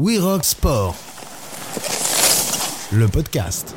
We 0.00 0.20
Rock 0.20 0.44
Sport, 0.44 0.94
le 2.92 3.08
podcast. 3.08 3.74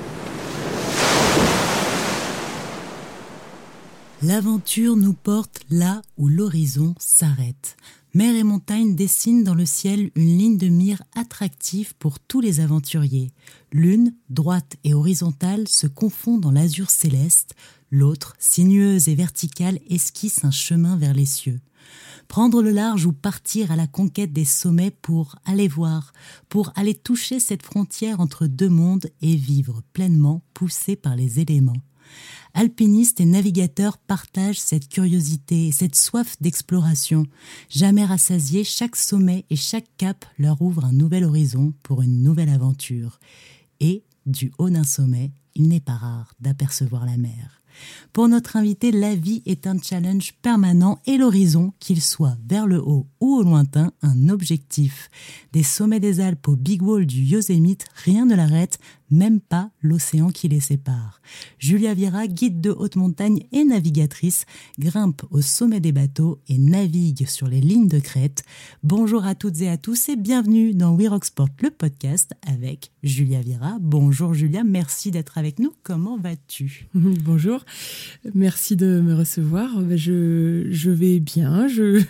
L'aventure 4.22 4.98
nous 4.98 5.14
porte 5.14 5.62
là 5.72 6.04
où 6.18 6.28
l'horizon 6.28 6.94
s'arrête. 7.00 7.76
Mer 8.14 8.36
et 8.36 8.44
montagne 8.44 8.96
dessinent 8.96 9.44
dans 9.44 9.56
le 9.56 9.66
ciel 9.66 10.12
une 10.14 10.38
ligne 10.38 10.58
de 10.60 10.68
mire 10.68 11.02
attractive 11.16 11.96
pour 11.96 12.20
tous 12.20 12.40
les 12.40 12.60
aventuriers. 12.60 13.32
L'une, 13.72 14.14
droite 14.30 14.76
et 14.84 14.94
horizontale, 14.94 15.68
se 15.68 15.88
confond 15.88 16.38
dans 16.38 16.52
l'azur 16.52 16.92
céleste, 16.92 17.56
l'autre, 17.90 18.36
sinueuse 18.38 19.08
et 19.08 19.16
verticale, 19.16 19.80
esquisse 19.90 20.46
un 20.46 20.52
chemin 20.52 20.98
vers 20.98 21.16
les 21.16 21.26
cieux. 21.26 21.62
Prendre 22.32 22.62
le 22.62 22.72
large 22.72 23.06
ou 23.06 23.12
partir 23.12 23.74
à 23.74 23.76
la 23.76 23.88
conquête 23.88 24.32
des 24.32 24.46
sommets 24.46 24.90
pour 25.02 25.36
aller 25.44 25.68
voir, 25.68 26.14
pour 26.48 26.72
aller 26.78 26.96
toucher 26.96 27.42
cette 27.42 27.62
frontière 27.62 28.22
entre 28.22 28.48
deux 28.48 28.70
mondes 28.70 29.08
et 29.22 29.36
vivre 29.36 29.82
pleinement 29.92 30.42
poussé 30.54 30.96
par 30.96 31.18
les 31.18 31.42
éléments 31.42 31.76
alpinistes 32.54 33.20
et 33.20 33.26
navigateurs 33.26 33.98
partagent 33.98 34.60
cette 34.60 34.88
curiosité 34.88 35.68
et 35.68 35.72
cette 35.72 35.96
soif 35.96 36.38
d'exploration. 36.42 37.26
Jamais 37.70 38.06
rassasiés, 38.06 38.64
chaque 38.64 38.96
sommet 38.96 39.46
et 39.50 39.56
chaque 39.58 39.90
cap 39.98 40.26
leur 40.38 40.62
ouvre 40.62 40.86
un 40.86 40.94
nouvel 40.94 41.26
horizon 41.26 41.74
pour 41.84 42.02
une 42.02 42.22
nouvelle 42.24 42.50
aventure. 42.50 43.20
Et, 43.80 44.04
du 44.26 44.52
haut 44.58 44.70
d'un 44.70 44.84
sommet, 44.84 45.32
il 45.56 45.68
n'est 45.68 45.80
pas 45.80 45.96
rare 45.96 46.34
d'apercevoir 46.40 47.06
la 47.06 47.18
mer. 47.18 47.61
Pour 48.14 48.28
notre 48.28 48.56
invité, 48.56 48.92
la 48.92 49.16
vie 49.16 49.42
est 49.46 49.68
un 49.68 49.78
challenge 49.82 50.34
permanent 50.42 51.00
et 51.06 51.18
l'horizon, 51.18 51.74
qu'il 51.80 52.02
soit 52.02 52.38
vers 52.48 52.68
le 52.68 52.82
haut 52.82 53.08
ou 53.20 53.36
au 53.36 53.44
lointain, 53.44 53.92
un 54.02 54.30
objectif. 54.30 55.10
Des 55.54 55.64
sommets 55.64 56.00
des 56.00 56.20
Alpes 56.20 56.48
au 56.48 56.56
Big 56.56 56.82
Wall 56.82 57.06
du 57.06 57.22
Yosemite, 57.22 57.86
rien 58.04 58.26
ne 58.26 58.36
l'arrête, 58.36 58.80
même 59.12 59.42
pas 59.42 59.70
l'océan 59.82 60.30
qui 60.30 60.48
les 60.48 60.60
sépare. 60.60 61.22
Julia 61.60 61.94
Vira, 61.94 62.28
guide 62.28 62.62
de 62.62 62.72
haute 62.72 62.96
montagne 62.96 63.44
et 63.52 63.64
navigatrice, 63.64 64.46
grimpe 64.80 65.24
au 65.30 65.42
sommet 65.42 65.80
des 65.80 65.92
bateaux 65.92 66.40
et 66.48 66.58
navigue 66.58 67.28
sur 67.28 67.48
les 67.48 67.62
lignes 67.62 67.88
de 67.88 68.00
crête. 68.00 68.44
Bonjour 68.84 69.26
à 69.26 69.36
toutes 69.36 69.62
et 69.62 69.70
à 69.70 69.78
tous 69.78 70.10
et 70.10 70.16
bienvenue 70.16 70.74
dans 70.74 70.96
We 70.96 71.10
Rock 71.10 71.26
Sport, 71.26 71.50
le 71.62 71.70
podcast 71.70 72.32
avec 72.48 72.92
Julia 73.04 73.42
Vira. 73.42 73.78
Bonjour 73.82 74.34
Julia, 74.34 74.64
merci 74.64 75.12
d'être 75.12 75.38
avec 75.38 75.60
nous. 75.60 75.74
Comment 75.84 76.18
vas-tu? 76.18 76.88
Bonjour, 76.94 77.66
merci 78.34 78.76
de 78.76 79.02
me 79.02 79.14
recevoir. 79.14 79.70
Je, 79.96 80.68
je 80.70 80.90
vais 80.90 81.20
bien, 81.20 81.68
je, 81.68 82.02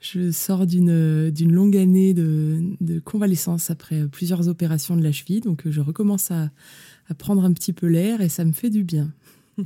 je 0.00 0.30
sors 0.30 0.66
d'une 0.66 1.52
longue 1.52 1.76
année 1.76 2.14
de 2.14 3.00
convalescence 3.04 3.70
après 3.70 4.06
plusieurs 4.08 4.48
opérations 4.48 4.96
de 4.96 5.02
la 5.02 5.12
cheville, 5.12 5.40
donc 5.40 5.68
je 5.68 5.80
recommence 5.80 6.30
à 6.30 6.37
à, 6.38 7.14
prendre 7.14 7.44
un 7.44 7.52
petit 7.52 7.72
peu 7.72 7.86
l'air 7.86 8.20
et 8.20 8.28
ça 8.28 8.44
me 8.44 8.52
fait 8.52 8.70
du 8.70 8.84
bien. 8.84 9.12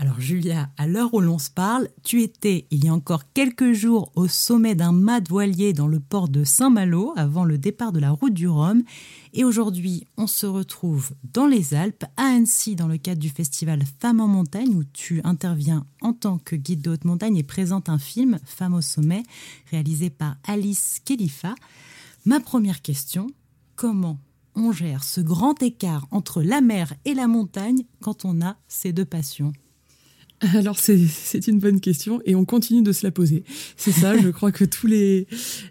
Alors 0.00 0.20
Julia, 0.20 0.70
à 0.76 0.86
l'heure 0.86 1.12
où 1.12 1.20
l'on 1.20 1.40
se 1.40 1.50
parle, 1.50 1.88
tu 2.04 2.22
étais 2.22 2.66
il 2.70 2.84
y 2.84 2.88
a 2.88 2.94
encore 2.94 3.32
quelques 3.32 3.72
jours 3.72 4.12
au 4.14 4.28
sommet 4.28 4.76
d'un 4.76 4.92
mât 4.92 5.28
voilier 5.28 5.72
dans 5.72 5.88
le 5.88 5.98
port 5.98 6.28
de 6.28 6.44
Saint-Malo 6.44 7.12
avant 7.16 7.44
le 7.44 7.58
départ 7.58 7.90
de 7.90 7.98
la 7.98 8.12
route 8.12 8.32
du 8.32 8.46
Rhum. 8.46 8.84
Et 9.34 9.42
aujourd'hui, 9.42 10.06
on 10.16 10.28
se 10.28 10.46
retrouve 10.46 11.10
dans 11.32 11.48
les 11.48 11.74
Alpes, 11.74 12.04
à 12.16 12.26
Annecy, 12.26 12.76
dans 12.76 12.86
le 12.86 12.96
cadre 12.96 13.20
du 13.20 13.28
festival 13.28 13.82
Femmes 14.00 14.20
en 14.20 14.28
montagne, 14.28 14.72
où 14.72 14.84
tu 14.84 15.20
interviens 15.24 15.84
en 16.00 16.12
tant 16.12 16.38
que 16.38 16.54
guide 16.54 16.80
de 16.80 16.90
haute 16.90 17.04
montagne 17.04 17.36
et 17.36 17.42
présente 17.42 17.88
un 17.88 17.98
film, 17.98 18.38
Femmes 18.44 18.74
au 18.74 18.82
sommet, 18.82 19.24
réalisé 19.72 20.10
par 20.10 20.36
Alice 20.44 21.00
Khalifa. 21.04 21.56
Ma 22.24 22.38
première 22.38 22.82
question, 22.82 23.26
comment 23.74 24.20
on 24.54 24.72
gère 24.72 25.04
ce 25.04 25.20
grand 25.20 25.62
écart 25.62 26.06
entre 26.10 26.42
la 26.42 26.60
mer 26.60 26.94
et 27.04 27.14
la 27.14 27.26
montagne 27.26 27.84
quand 28.00 28.24
on 28.24 28.40
a 28.40 28.56
ces 28.68 28.92
deux 28.92 29.04
passions 29.04 29.52
alors 30.54 30.78
c'est 30.78 31.48
une 31.48 31.58
bonne 31.58 31.80
question 31.80 32.20
et 32.24 32.34
on 32.34 32.44
continue 32.44 32.82
de 32.82 32.92
se 32.92 33.04
la 33.04 33.10
poser. 33.10 33.42
C'est 33.76 33.92
ça, 33.92 34.16
je 34.16 34.28
crois 34.28 34.52
que 34.52 34.64
tous 34.64 34.86
les, 34.86 35.26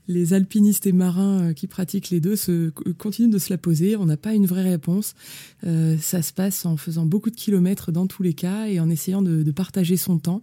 les 0.07 0.33
alpinistes 0.33 0.85
et 0.85 0.91
marins 0.91 1.49
euh, 1.49 1.53
qui 1.53 1.67
pratiquent 1.67 2.09
les 2.09 2.19
deux 2.19 2.35
se, 2.35 2.69
continuent 2.97 3.29
de 3.29 3.37
se 3.37 3.49
la 3.49 3.57
poser. 3.57 3.95
On 3.95 4.05
n'a 4.05 4.17
pas 4.17 4.33
une 4.33 4.45
vraie 4.45 4.69
réponse. 4.69 5.15
Euh, 5.65 5.95
ça 5.99 6.21
se 6.21 6.33
passe 6.33 6.65
en 6.65 6.75
faisant 6.75 7.05
beaucoup 7.05 7.29
de 7.29 7.35
kilomètres 7.35 7.91
dans 7.91 8.07
tous 8.07 8.23
les 8.23 8.33
cas 8.33 8.67
et 8.67 8.79
en 8.79 8.89
essayant 8.89 9.21
de, 9.21 9.43
de 9.43 9.51
partager 9.51 9.95
son 9.95 10.17
temps. 10.17 10.41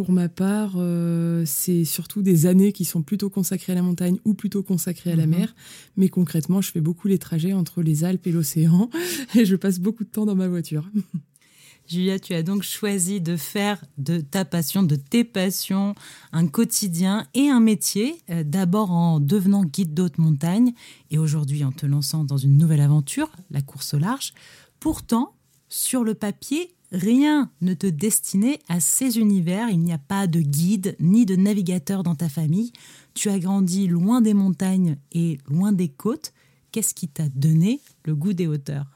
Pour 0.00 0.12
ma 0.12 0.30
part, 0.30 0.76
euh, 0.76 1.44
c'est 1.44 1.84
surtout 1.84 2.22
des 2.22 2.46
années 2.46 2.72
qui 2.72 2.86
sont 2.86 3.02
plutôt 3.02 3.28
consacrées 3.28 3.72
à 3.72 3.74
la 3.74 3.82
montagne 3.82 4.16
ou 4.24 4.32
plutôt 4.32 4.62
consacrées 4.62 5.12
à 5.12 5.14
la 5.14 5.26
mhm. 5.26 5.36
mer. 5.36 5.54
Mais 5.98 6.08
concrètement, 6.08 6.62
je 6.62 6.70
fais 6.70 6.80
beaucoup 6.80 7.06
les 7.06 7.18
trajets 7.18 7.52
entre 7.52 7.82
les 7.82 8.02
Alpes 8.02 8.26
et 8.26 8.32
l'océan 8.32 8.88
et 9.34 9.44
je 9.44 9.56
passe 9.56 9.78
beaucoup 9.78 10.04
de 10.04 10.08
temps 10.08 10.24
dans 10.24 10.34
ma 10.34 10.48
voiture. 10.48 10.88
Julia, 11.86 12.18
tu 12.18 12.32
as 12.32 12.42
donc 12.42 12.62
choisi 12.62 13.20
de 13.20 13.36
faire 13.36 13.84
de 13.98 14.20
ta 14.20 14.46
passion, 14.46 14.82
de 14.82 14.96
tes 14.96 15.22
passions, 15.22 15.94
un 16.32 16.46
quotidien 16.46 17.26
et 17.34 17.50
un 17.50 17.60
métier, 17.60 18.22
euh, 18.30 18.42
d'abord 18.42 18.92
en 18.92 19.20
devenant 19.20 19.66
guide 19.66 19.92
d'haute 19.92 20.16
montagne 20.16 20.72
et 21.10 21.18
aujourd'hui 21.18 21.62
en 21.62 21.72
te 21.72 21.84
lançant 21.84 22.24
dans 22.24 22.38
une 22.38 22.56
nouvelle 22.56 22.80
aventure, 22.80 23.30
la 23.50 23.60
course 23.60 23.92
au 23.92 23.98
large. 23.98 24.32
Pourtant, 24.78 25.34
sur 25.68 26.04
le 26.04 26.14
papier, 26.14 26.74
Rien 26.92 27.50
ne 27.60 27.74
te 27.74 27.86
destinait 27.86 28.58
à 28.68 28.80
ces 28.80 29.18
univers, 29.18 29.68
il 29.70 29.78
n'y 29.78 29.92
a 29.92 29.98
pas 29.98 30.26
de 30.26 30.40
guide 30.40 30.96
ni 30.98 31.24
de 31.24 31.36
navigateur 31.36 32.02
dans 32.02 32.16
ta 32.16 32.28
famille. 32.28 32.72
Tu 33.14 33.28
as 33.28 33.38
grandi 33.38 33.86
loin 33.86 34.20
des 34.20 34.34
montagnes 34.34 34.96
et 35.12 35.38
loin 35.48 35.72
des 35.72 35.88
côtes. 35.88 36.32
Qu'est-ce 36.72 36.94
qui 36.94 37.06
t'a 37.06 37.28
donné 37.28 37.80
le 38.04 38.14
goût 38.14 38.32
des 38.32 38.48
hauteurs? 38.48 38.86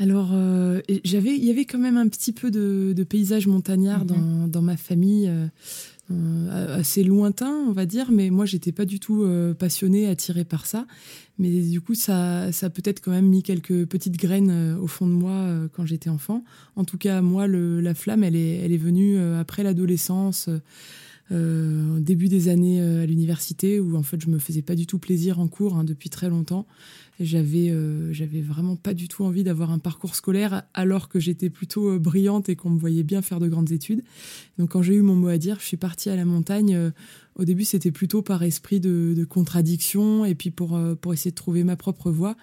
Alors, 0.00 0.30
euh, 0.32 0.80
j'avais, 1.04 1.36
il 1.36 1.44
y 1.44 1.50
avait 1.50 1.64
quand 1.64 1.78
même 1.78 1.96
un 1.96 2.06
petit 2.06 2.32
peu 2.32 2.52
de, 2.52 2.94
paysage 3.02 3.48
montagnard 3.48 4.04
mhm. 4.04 4.48
dans, 4.48 4.62
ma 4.62 4.76
famille. 4.76 5.28
Euh, 6.10 6.78
assez 6.78 7.04
lointain, 7.04 7.52
on 7.68 7.72
va 7.72 7.84
dire, 7.84 8.10
mais 8.10 8.30
moi, 8.30 8.46
j'étais 8.46 8.72
pas 8.72 8.86
du 8.86 8.98
tout 8.98 9.24
euh, 9.24 9.52
passionnée, 9.52 10.08
attirée 10.08 10.44
par 10.44 10.64
ça. 10.64 10.86
Mais 11.38 11.50
du 11.50 11.82
coup, 11.82 11.94
ça, 11.94 12.50
ça 12.50 12.66
a 12.66 12.70
peut-être 12.70 13.00
quand 13.00 13.10
même 13.10 13.26
mis 13.26 13.42
quelques 13.42 13.86
petites 13.86 14.16
graines 14.16 14.50
euh, 14.50 14.78
au 14.78 14.86
fond 14.86 15.06
de 15.06 15.12
moi 15.12 15.46
quand 15.74 15.84
j'étais 15.84 16.08
enfant. 16.08 16.44
En 16.76 16.84
tout 16.84 16.96
cas, 16.96 17.20
moi, 17.20 17.46
le, 17.46 17.80
la 17.80 17.94
flamme, 17.94 18.24
elle 18.24 18.36
est, 18.36 18.56
elle 18.56 18.72
est 18.72 18.78
venue 18.78 19.18
après 19.18 19.62
l'adolescence. 19.62 20.48
Euh, 21.30 22.00
début 22.00 22.28
des 22.28 22.48
années 22.48 22.80
à 22.80 23.04
l'université 23.04 23.80
où 23.80 23.96
en 23.96 24.02
fait 24.02 24.18
je 24.20 24.30
me 24.30 24.38
faisais 24.38 24.62
pas 24.62 24.74
du 24.74 24.86
tout 24.86 24.98
plaisir 24.98 25.38
en 25.40 25.46
cours 25.46 25.76
hein, 25.76 25.84
depuis 25.84 26.08
très 26.08 26.30
longtemps 26.30 26.66
j'avais 27.20 27.70
euh, 27.70 28.12
j'avais 28.12 28.40
vraiment 28.40 28.76
pas 28.76 28.94
du 28.94 29.08
tout 29.08 29.24
envie 29.24 29.42
d'avoir 29.42 29.70
un 29.70 29.78
parcours 29.78 30.14
scolaire 30.14 30.62
alors 30.74 31.08
que 31.08 31.18
j'étais 31.18 31.50
plutôt 31.50 31.90
euh, 31.90 31.98
brillante 31.98 32.48
et 32.48 32.56
qu'on 32.56 32.70
me 32.70 32.78
voyait 32.78 33.02
bien 33.02 33.22
faire 33.22 33.40
de 33.40 33.48
grandes 33.48 33.72
études. 33.72 34.02
Donc 34.58 34.70
quand 34.70 34.82
j'ai 34.82 34.94
eu 34.94 35.02
mon 35.02 35.16
mot 35.16 35.28
à 35.28 35.38
dire, 35.38 35.56
je 35.60 35.64
suis 35.64 35.76
partie 35.76 36.10
à 36.10 36.16
la 36.16 36.24
montagne. 36.24 36.74
Euh, 36.74 36.90
au 37.36 37.44
début, 37.44 37.64
c'était 37.64 37.92
plutôt 37.92 38.22
par 38.22 38.42
esprit 38.42 38.80
de, 38.80 39.14
de, 39.16 39.24
contradiction 39.24 40.24
et 40.24 40.34
puis 40.34 40.50
pour 40.50 40.78
pour 41.00 41.12
essayer 41.12 41.30
de 41.30 41.36
trouver 41.36 41.62
ma 41.62 41.76
propre 41.76 42.10
voie 42.10 42.36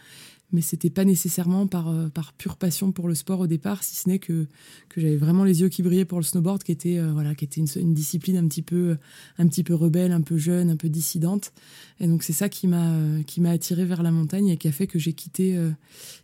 mais 0.55 0.61
c'était 0.61 0.89
pas 0.89 1.03
nécessairement 1.03 1.67
par, 1.67 1.89
euh, 1.89 2.07
par 2.07 2.31
pure 2.33 2.55
passion 2.55 2.93
pour 2.93 3.09
le 3.09 3.13
sport 3.13 3.41
au 3.41 3.47
départ, 3.47 3.83
si 3.83 3.95
ce 3.95 4.07
n'est 4.07 4.19
que, 4.19 4.47
que 4.87 5.01
j'avais 5.01 5.17
vraiment 5.17 5.43
les 5.43 5.61
yeux 5.61 5.67
qui 5.67 5.83
brillaient 5.83 6.05
pour 6.05 6.17
le 6.17 6.23
snowboard, 6.23 6.63
qui 6.63 6.71
était, 6.71 6.97
euh, 6.97 7.11
voilà, 7.11 7.35
qui 7.35 7.43
était 7.43 7.61
une, 7.61 7.93
discipline 7.93 8.37
un 8.37 8.47
petit, 8.47 8.61
peu, 8.61 8.97
un 9.37 9.47
petit 9.47 9.63
peu 9.63 9.75
rebelle, 9.75 10.13
un 10.13 10.21
peu 10.21 10.37
jeune, 10.37 10.69
un 10.69 10.77
peu 10.77 10.87
dissidente. 10.87 11.51
Et 11.99 12.07
donc 12.07 12.23
c'est 12.23 12.33
ça 12.33 12.47
qui 12.47 12.67
m'a 12.67 13.49
attiré 13.49 13.83
vers 13.83 14.01
la 14.01 14.11
montagne 14.11 14.47
et 14.47 14.57
qui 14.57 14.69
a 14.69 14.71
fait 14.71 14.87
que 14.87 14.97
j'ai 14.97 15.13
quitté, 15.13 15.57
euh, 15.57 15.71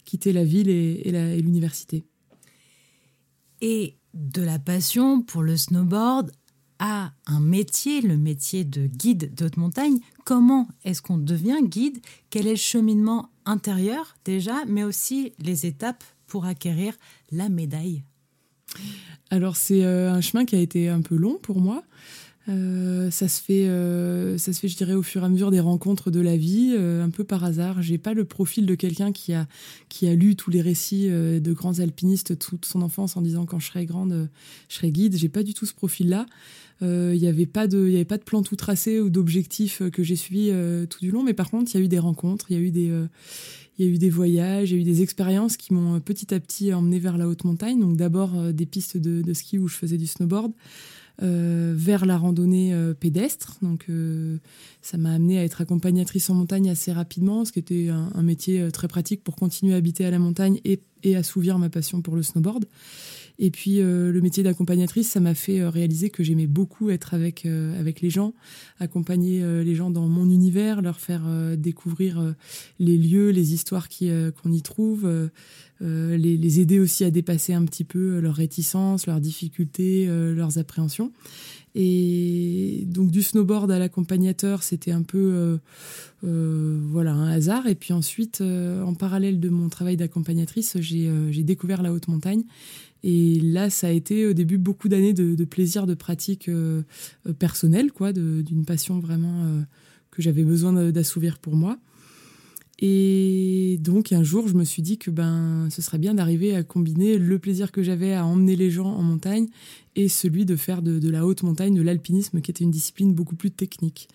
quitté 0.06 0.31
la 0.31 0.46
ville 0.46 0.69
et, 0.69 1.02
et 1.06 1.42
l'université. 1.42 2.06
Et 3.59 3.98
de 4.13 4.42
la 4.42 4.59
passion 4.59 5.22
pour 5.22 5.44
le 5.44 5.58
snowboard 5.58 6.31
à 6.81 7.13
un 7.28 7.40
métier, 7.40 8.02
le 8.02 8.18
métier 8.18 8.63
de 8.63 8.88
guide 8.88 9.36
d'haute 9.36 9.58
montagne. 9.58 10.00
Comment 10.25 10.68
est-ce 10.84 11.03
qu'on 11.03 11.19
devient 11.19 11.59
guide? 11.63 12.02
Quel 12.31 12.48
est 12.48 12.52
le 12.52 12.56
cheminement 12.56 13.30
intérieur 13.46 14.15
déjà, 14.25 14.65
mais 14.68 14.83
aussi 14.83 15.33
les 15.39 15.65
étapes 15.65 16.04
pour 16.27 16.45
acquérir 16.45 16.94
la 17.31 17.50
médaille 17.50 18.04
Alors 19.30 19.57
c'est 19.57 19.83
euh, 19.83 20.12
un 20.12 20.21
chemin 20.21 20.45
qui 20.45 20.56
a 20.56 20.60
été 20.60 20.88
un 20.89 21.01
peu 21.01 21.15
long 21.15 21.38
pour 21.42 21.60
moi. 21.60 21.83
Euh, 22.50 23.12
ça 23.12 23.27
se 23.27 23.42
fait, 23.42 23.68
euh, 23.68 24.38
ça 24.38 24.51
se 24.51 24.60
fait, 24.60 24.68
je 24.68 24.75
dirais, 24.75 24.94
au 24.94 25.04
fur 25.04 25.21
et 25.21 25.25
à 25.25 25.30
mesure 25.30 25.51
des 25.51 25.60
rencontres 25.60 26.10
de 26.10 26.19
la 26.19 26.38
vie, 26.38 26.75
un 26.75 27.10
peu 27.10 27.24
par 27.24 27.44
hasard. 27.44 27.81
J'ai 27.81 27.98
pas 27.98 28.13
le 28.13 28.25
profil 28.25 28.65
de 28.65 28.75
quelqu'un 28.75 29.12
qui 29.12 29.33
a 29.33 29.48
qui 29.89 30.07
a 30.07 30.15
lu 30.15 30.36
tous 30.36 30.50
les 30.50 30.62
récits 30.62 31.10
de 31.10 31.54
grands 31.54 31.80
alpinistes 31.80 32.39
toute 32.39 32.65
son 32.65 32.81
enfance 32.81 33.18
en 33.18 33.21
disant 33.21 33.45
quand 33.45 33.60
je 33.60 33.68
serai 33.68 33.86
grande, 33.86 34.30
je 34.69 34.75
serai 34.75 34.92
guide. 34.92 35.18
J'ai 35.18 35.30
pas 35.30 35.44
du 35.44 35.54
tout 35.54 35.65
ce 35.65 35.74
profil-là. 35.74 36.25
Il 36.81 37.19
n'y 37.19 37.28
avait 37.28 37.45
pas 37.45 37.68
de, 37.68 37.86
il 37.88 37.94
y 37.94 37.95
avait 37.95 38.06
pas 38.06 38.18
de 38.18 38.24
plan 38.24 38.42
tout 38.42 38.56
tracé 38.56 39.00
ou 39.00 39.10
d'objectif 39.10 39.83
que 39.92 40.04
j'ai 40.04 40.16
suivi 40.16 40.51
tout 40.89 41.00
du 41.00 41.12
long. 41.12 41.24
Mais 41.24 41.33
par 41.33 41.51
contre, 41.51 41.72
il 41.74 41.78
y 41.78 41.81
a 41.81 41.83
eu 41.83 41.88
des 41.88 42.00
rencontres, 42.00 42.48
il 42.50 42.57
y 42.57 42.60
a 42.60 42.62
eu 42.62 42.72
des 42.72 42.92
il 43.78 43.86
y 43.86 43.89
a 43.89 43.92
eu 43.94 43.98
des 43.98 44.10
voyages, 44.10 44.72
il 44.72 44.75
y 44.75 44.78
a 44.78 44.81
eu 44.81 44.83
des 44.83 45.01
expériences 45.01 45.57
qui 45.57 45.74
m'ont 45.74 46.00
petit 46.00 46.33
à 46.33 46.39
petit 46.39 46.74
emmené 46.74 47.00
vers 47.00 47.18
la 47.18 47.28
haute 47.28 47.44
montagne. 47.44 47.80
Donc 47.80 47.98
d'abord 47.98 48.31
des 48.54 48.66
pistes 48.66 48.98
de, 48.98 49.33
ski 49.33 49.57
où 49.57 49.68
je 49.68 49.75
faisais 49.75 49.98
du 49.98 50.07
snowboard, 50.07 50.51
vers 51.19 52.06
la 52.06 52.18
randonnée 52.18 52.75
pédestre. 53.00 53.57
Donc 53.62 53.88
ça 54.81 54.98
m'a 54.98 55.13
amené 55.13 55.39
à 55.39 55.44
être 55.44 55.62
accompagnatrice 55.62 56.30
en 56.30 56.36
montagne 56.36 56.69
assez 56.69 56.92
rapidement, 56.92 57.45
ce 57.45 57.51
qui 57.51 57.60
était 57.60 57.89
un, 57.89 58.24
métier 58.24 58.72
très 58.72 58.88
pratique 58.88 59.24
pour 59.24 59.36
continuer 59.36 59.74
à 59.74 59.77
habiter 59.77 60.06
à 60.06 60.12
la 60.12 60.19
montagne 60.19 60.60
et, 60.63 60.80
et 61.04 61.16
assouvir 61.16 61.57
ma 61.57 61.69
passion 61.69 62.01
pour 62.01 62.16
le 62.16 62.24
snowboard. 62.24 62.66
Et 63.43 63.49
puis 63.49 63.81
euh, 63.81 64.11
le 64.11 64.21
métier 64.21 64.43
d'accompagnatrice, 64.43 65.09
ça 65.09 65.19
m'a 65.19 65.33
fait 65.33 65.59
euh, 65.59 65.69
réaliser 65.71 66.11
que 66.11 66.23
j'aimais 66.23 66.45
beaucoup 66.45 66.91
être 66.91 67.15
avec 67.15 67.47
euh, 67.47 67.77
avec 67.79 67.99
les 68.01 68.11
gens, 68.11 68.35
accompagner 68.79 69.41
les 69.63 69.73
gens 69.73 69.89
dans 69.89 70.07
mon 70.07 70.29
univers, 70.29 70.83
leur 70.83 70.99
faire 70.99 71.23
découvrir 71.57 72.35
les 72.79 72.97
lieux, 72.97 73.29
les 73.29 73.53
histoires 73.53 73.88
qu'on 73.89 74.51
y 74.51 74.61
trouve, 74.61 75.09
les, 75.79 76.59
aider 76.59 76.79
aussi 76.79 77.03
à 77.03 77.09
dépasser 77.09 77.53
un 77.53 77.65
petit 77.65 77.83
peu 77.83 78.19
leurs 78.19 78.35
réticences, 78.35 79.07
leurs 79.07 79.19
difficultés, 79.19 80.07
leurs 80.07 80.57
appréhensions. 80.59 81.11
Et 81.73 82.83
donc 82.88 83.11
du 83.11 83.23
snowboard 83.23 83.71
à 83.71 83.79
l'accompagnateur, 83.79 84.61
c'était 84.61 84.91
un 84.91 85.03
peu 85.03 85.59
voilà 86.21 87.13
un 87.13 87.31
hasard. 87.31 87.67
Et 87.67 87.75
puis 87.75 87.93
ensuite, 87.93 88.41
en 88.41 88.93
parallèle 88.93 89.39
de 89.39 89.49
mon 89.49 89.69
travail 89.69 89.97
d'accompagnatrice, 89.97 90.77
j'ai 90.79 91.43
découvert 91.43 91.81
la 91.81 91.91
haute 91.93 92.07
montagne 92.07 92.43
et 93.03 93.39
là, 93.39 93.69
ça 93.69 93.88
a 93.88 93.92
été 93.92 94.27
au 94.27 94.33
début 94.33 94.57
beaucoup 94.57 94.88
d'années 94.88 95.13
de, 95.13 95.44
plaisir, 95.45 95.88
de 95.88 95.95
pratique 95.95 96.50
euh, 96.50 96.83
euh, 97.27 97.33
personnelle, 97.33 97.92
quoi, 97.92 98.13
d'une 98.13 98.65
passion 98.65 99.00
vraiment 99.00 99.44
euh, 99.44 99.62
que 100.12 100.21
j'avais 100.21 100.44
besoin 100.44 100.92
d'assouvir 100.92 101.39
pour 101.39 101.56
moi. 101.56 101.77
Et 102.83 103.77
donc 103.80 104.12
un 104.12 104.24
jour, 104.24 104.48
je 104.48 104.56
me 104.56 104.63
suis 104.63 104.81
dit 104.81 104.98
que 104.98 105.12
ben, 105.12 105.68
ce 105.69 105.83
serait 105.83 106.00
bien 106.00 106.15
d'arriver 106.15 106.56
à 106.56 106.63
combiner 106.63 107.19
le 107.19 107.38
plaisir 107.38 107.71
que 107.71 107.83
j'avais 107.83 108.13
à 108.13 108.25
emmener 108.25 108.56
les 108.56 108.71
gens 108.71 108.88
en 108.88 109.03
montagne 109.03 109.48
et 109.95 110.07
celui 110.07 110.45
de 110.45 110.56
faire 110.56 110.81
de, 110.81 110.98
de 110.98 111.09
la 111.09 111.27
haute 111.27 111.44
montagne, 111.44 111.75
de 111.75 111.81
l'alpinisme, 111.83 112.42
qui 112.42 112.50
était 112.50 112.63
une 112.63 112.71
discipline 112.71 113.13
beaucoup 113.13 113.36
plus 113.36 113.51
technique. 113.51 114.09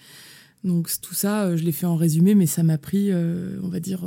Donc 0.64 0.91
tout 1.00 1.14
ça, 1.14 1.56
je 1.56 1.62
l'ai 1.62 1.73
fait 1.73 1.87
en 1.87 1.97
résumé, 1.97 2.35
mais 2.35 2.47
ça 2.47 2.62
m'a 2.62 2.79
pris, 2.79 3.12
on 3.12 3.69
va 3.69 3.81
dire 3.81 4.05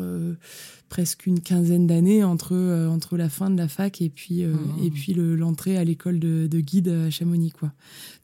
presque 0.90 1.28
une 1.28 1.40
quinzaine 1.40 1.88
d'années 1.88 2.24
entre 2.24 2.54
euh, 2.54 2.90
entre 2.90 3.16
la 3.16 3.30
fin 3.30 3.50
de 3.50 3.57
la 3.57 3.68
fac 3.68 4.01
et 4.01 4.10
puis 4.10 4.44
euh, 4.44 4.56
ah. 4.57 4.84
et 4.84 4.90
puis 4.90 5.13
l'entrée 5.13 5.78
à 5.78 5.84
l'école 5.84 6.19
de, 6.19 6.48
de, 6.48 6.60
guide 6.60 6.90
à 6.90 7.10
Chamonix 7.10 7.51
quoi. 7.51 7.72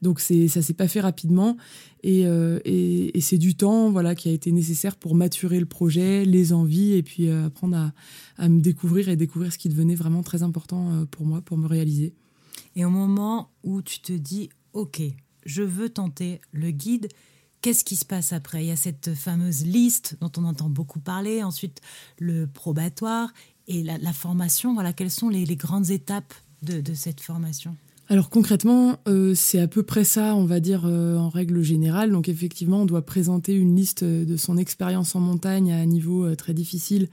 Donc 0.02 0.20
c'est 0.20 0.48
ça 0.48 0.60
s'est 0.60 0.74
pas 0.74 0.88
fait 0.88 1.00
rapidement 1.00 1.56
et, 2.02 2.26
euh, 2.26 2.58
et, 2.64 3.16
et 3.16 3.20
c'est 3.20 3.38
du 3.38 3.54
temps 3.54 3.90
voilà 3.90 4.14
qui 4.14 4.28
a 4.28 4.32
été 4.32 4.52
nécessaire 4.52 4.96
pour 4.96 5.14
maturer 5.14 5.60
le 5.60 5.66
projet, 5.66 6.24
les 6.24 6.52
envies 6.52 6.94
et 6.94 7.02
puis 7.02 7.30
apprendre 7.30 7.76
à, 7.76 7.92
à 8.36 8.48
me 8.48 8.60
découvrir 8.60 9.08
et 9.08 9.16
découvrir 9.16 9.52
ce 9.52 9.58
qui 9.58 9.68
devenait 9.68 9.94
vraiment 9.94 10.22
très 10.22 10.42
important 10.42 11.06
pour 11.10 11.24
moi 11.24 11.40
pour 11.40 11.56
me 11.56 11.66
réaliser. 11.66 12.12
Et 12.74 12.84
au 12.84 12.90
moment 12.90 13.52
où 13.62 13.80
tu 13.80 14.00
te 14.00 14.12
dis 14.12 14.50
OK, 14.72 15.00
je 15.46 15.62
veux 15.62 15.88
tenter 15.88 16.40
le 16.52 16.70
guide, 16.70 17.08
Qu'est-ce 17.66 17.82
qui 17.82 17.96
se 17.96 18.04
passe 18.04 18.32
après? 18.32 18.62
Il 18.62 18.68
y 18.68 18.70
a 18.70 18.76
cette 18.76 19.12
fameuse 19.14 19.66
liste 19.66 20.16
dont 20.20 20.30
on 20.36 20.44
entend 20.44 20.68
beaucoup 20.68 21.00
parler, 21.00 21.42
ensuite 21.42 21.80
le 22.20 22.46
probatoire 22.46 23.32
et 23.66 23.82
la, 23.82 24.12
formation. 24.12 24.72
Voilà, 24.72 24.92
quelles 24.92 25.10
sont 25.10 25.28
les, 25.28 25.44
grandes 25.56 25.90
étapes 25.90 26.32
de, 26.62 26.94
cette 26.94 27.20
formation? 27.20 27.74
Alors 28.08 28.30
concrètement, 28.30 29.00
euh, 29.08 29.34
c'est 29.34 29.58
à 29.58 29.66
peu 29.66 29.82
près 29.82 30.04
ça, 30.04 30.36
on 30.36 30.44
va 30.44 30.60
dire 30.60 30.82
euh, 30.84 31.16
en 31.16 31.28
règle 31.28 31.60
générale. 31.62 32.12
Donc 32.12 32.28
effectivement, 32.28 32.82
on 32.82 32.86
doit 32.86 33.04
présenter 33.04 33.54
une 33.54 33.74
liste 33.74 34.04
de 34.04 34.36
son 34.36 34.58
expérience 34.58 35.16
en 35.16 35.20
montagne 35.20 35.72
à 35.72 35.78
un 35.78 35.86
niveau 35.86 36.24
euh, 36.24 36.36
très 36.36 36.54
difficile 36.54 37.08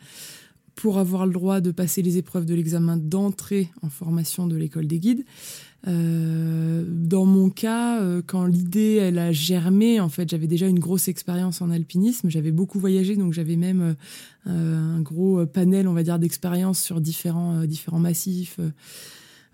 pour 0.75 0.99
avoir 0.99 1.25
le 1.25 1.33
droit 1.33 1.61
de 1.61 1.71
passer 1.71 2.03
les 2.03 2.17
épreuves 2.17 2.45
de 2.45 2.53
l'examen 2.53 2.97
d'entrée 2.97 3.71
en 3.81 3.89
formation 3.89 4.45
de 4.45 4.55
l'école 4.55 4.85
des 4.85 4.99
guides. 4.99 5.25
Euh, 7.13 7.23
dans 7.23 7.25
mon 7.25 7.49
cas, 7.49 8.01
euh, 8.01 8.21
quand 8.25 8.45
l'idée 8.45 8.95
elle 8.95 9.19
a 9.19 9.31
germé, 9.31 9.99
en 9.99 10.09
fait, 10.09 10.29
j'avais 10.29 10.47
déjà 10.47 10.67
une 10.67 10.79
grosse 10.79 11.07
expérience 11.07 11.61
en 11.61 11.69
alpinisme. 11.69 12.29
J'avais 12.29 12.51
beaucoup 12.51 12.79
voyagé, 12.79 13.15
donc 13.15 13.33
j'avais 13.33 13.55
même 13.55 13.95
euh, 14.47 14.95
un 14.97 15.01
gros 15.01 15.45
panel, 15.45 15.87
on 15.87 15.93
va 15.93 16.03
dire, 16.03 16.19
d'expériences 16.19 16.81
sur 16.81 17.01
différents 17.01 17.65
différents 17.65 17.99
massifs. 17.99 18.59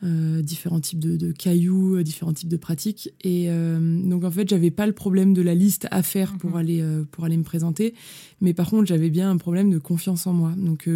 différents 0.01 0.79
types 0.79 0.99
de, 0.99 1.17
de, 1.17 1.33
cailloux, 1.33 2.01
différents 2.03 2.31
types 2.31 2.47
de 2.47 2.55
pratiques. 2.55 3.13
Et 3.21 3.49
donc 3.49 4.23
en 4.23 4.31
fait, 4.31 4.47
j'avais 4.47 4.71
pas 4.71 4.87
le 4.87 4.93
problème 4.93 5.33
de 5.33 5.41
la 5.41 5.53
liste 5.53 5.87
à 5.91 6.01
faire 6.03 6.37
pour 6.37 6.51
mhm. 6.51 6.55
aller 6.55 6.83
pour 7.11 7.25
aller 7.25 7.35
me 7.35 7.43
présenter, 7.43 7.93
mais 8.39 8.53
par 8.53 8.69
contre, 8.69 8.87
j'avais 8.87 9.09
bien 9.09 9.29
un 9.29 9.35
problème 9.35 9.69
de 9.69 9.77
confiance 9.77 10.25
en 10.25 10.31
moi. 10.31 10.53
Donc 10.55 10.87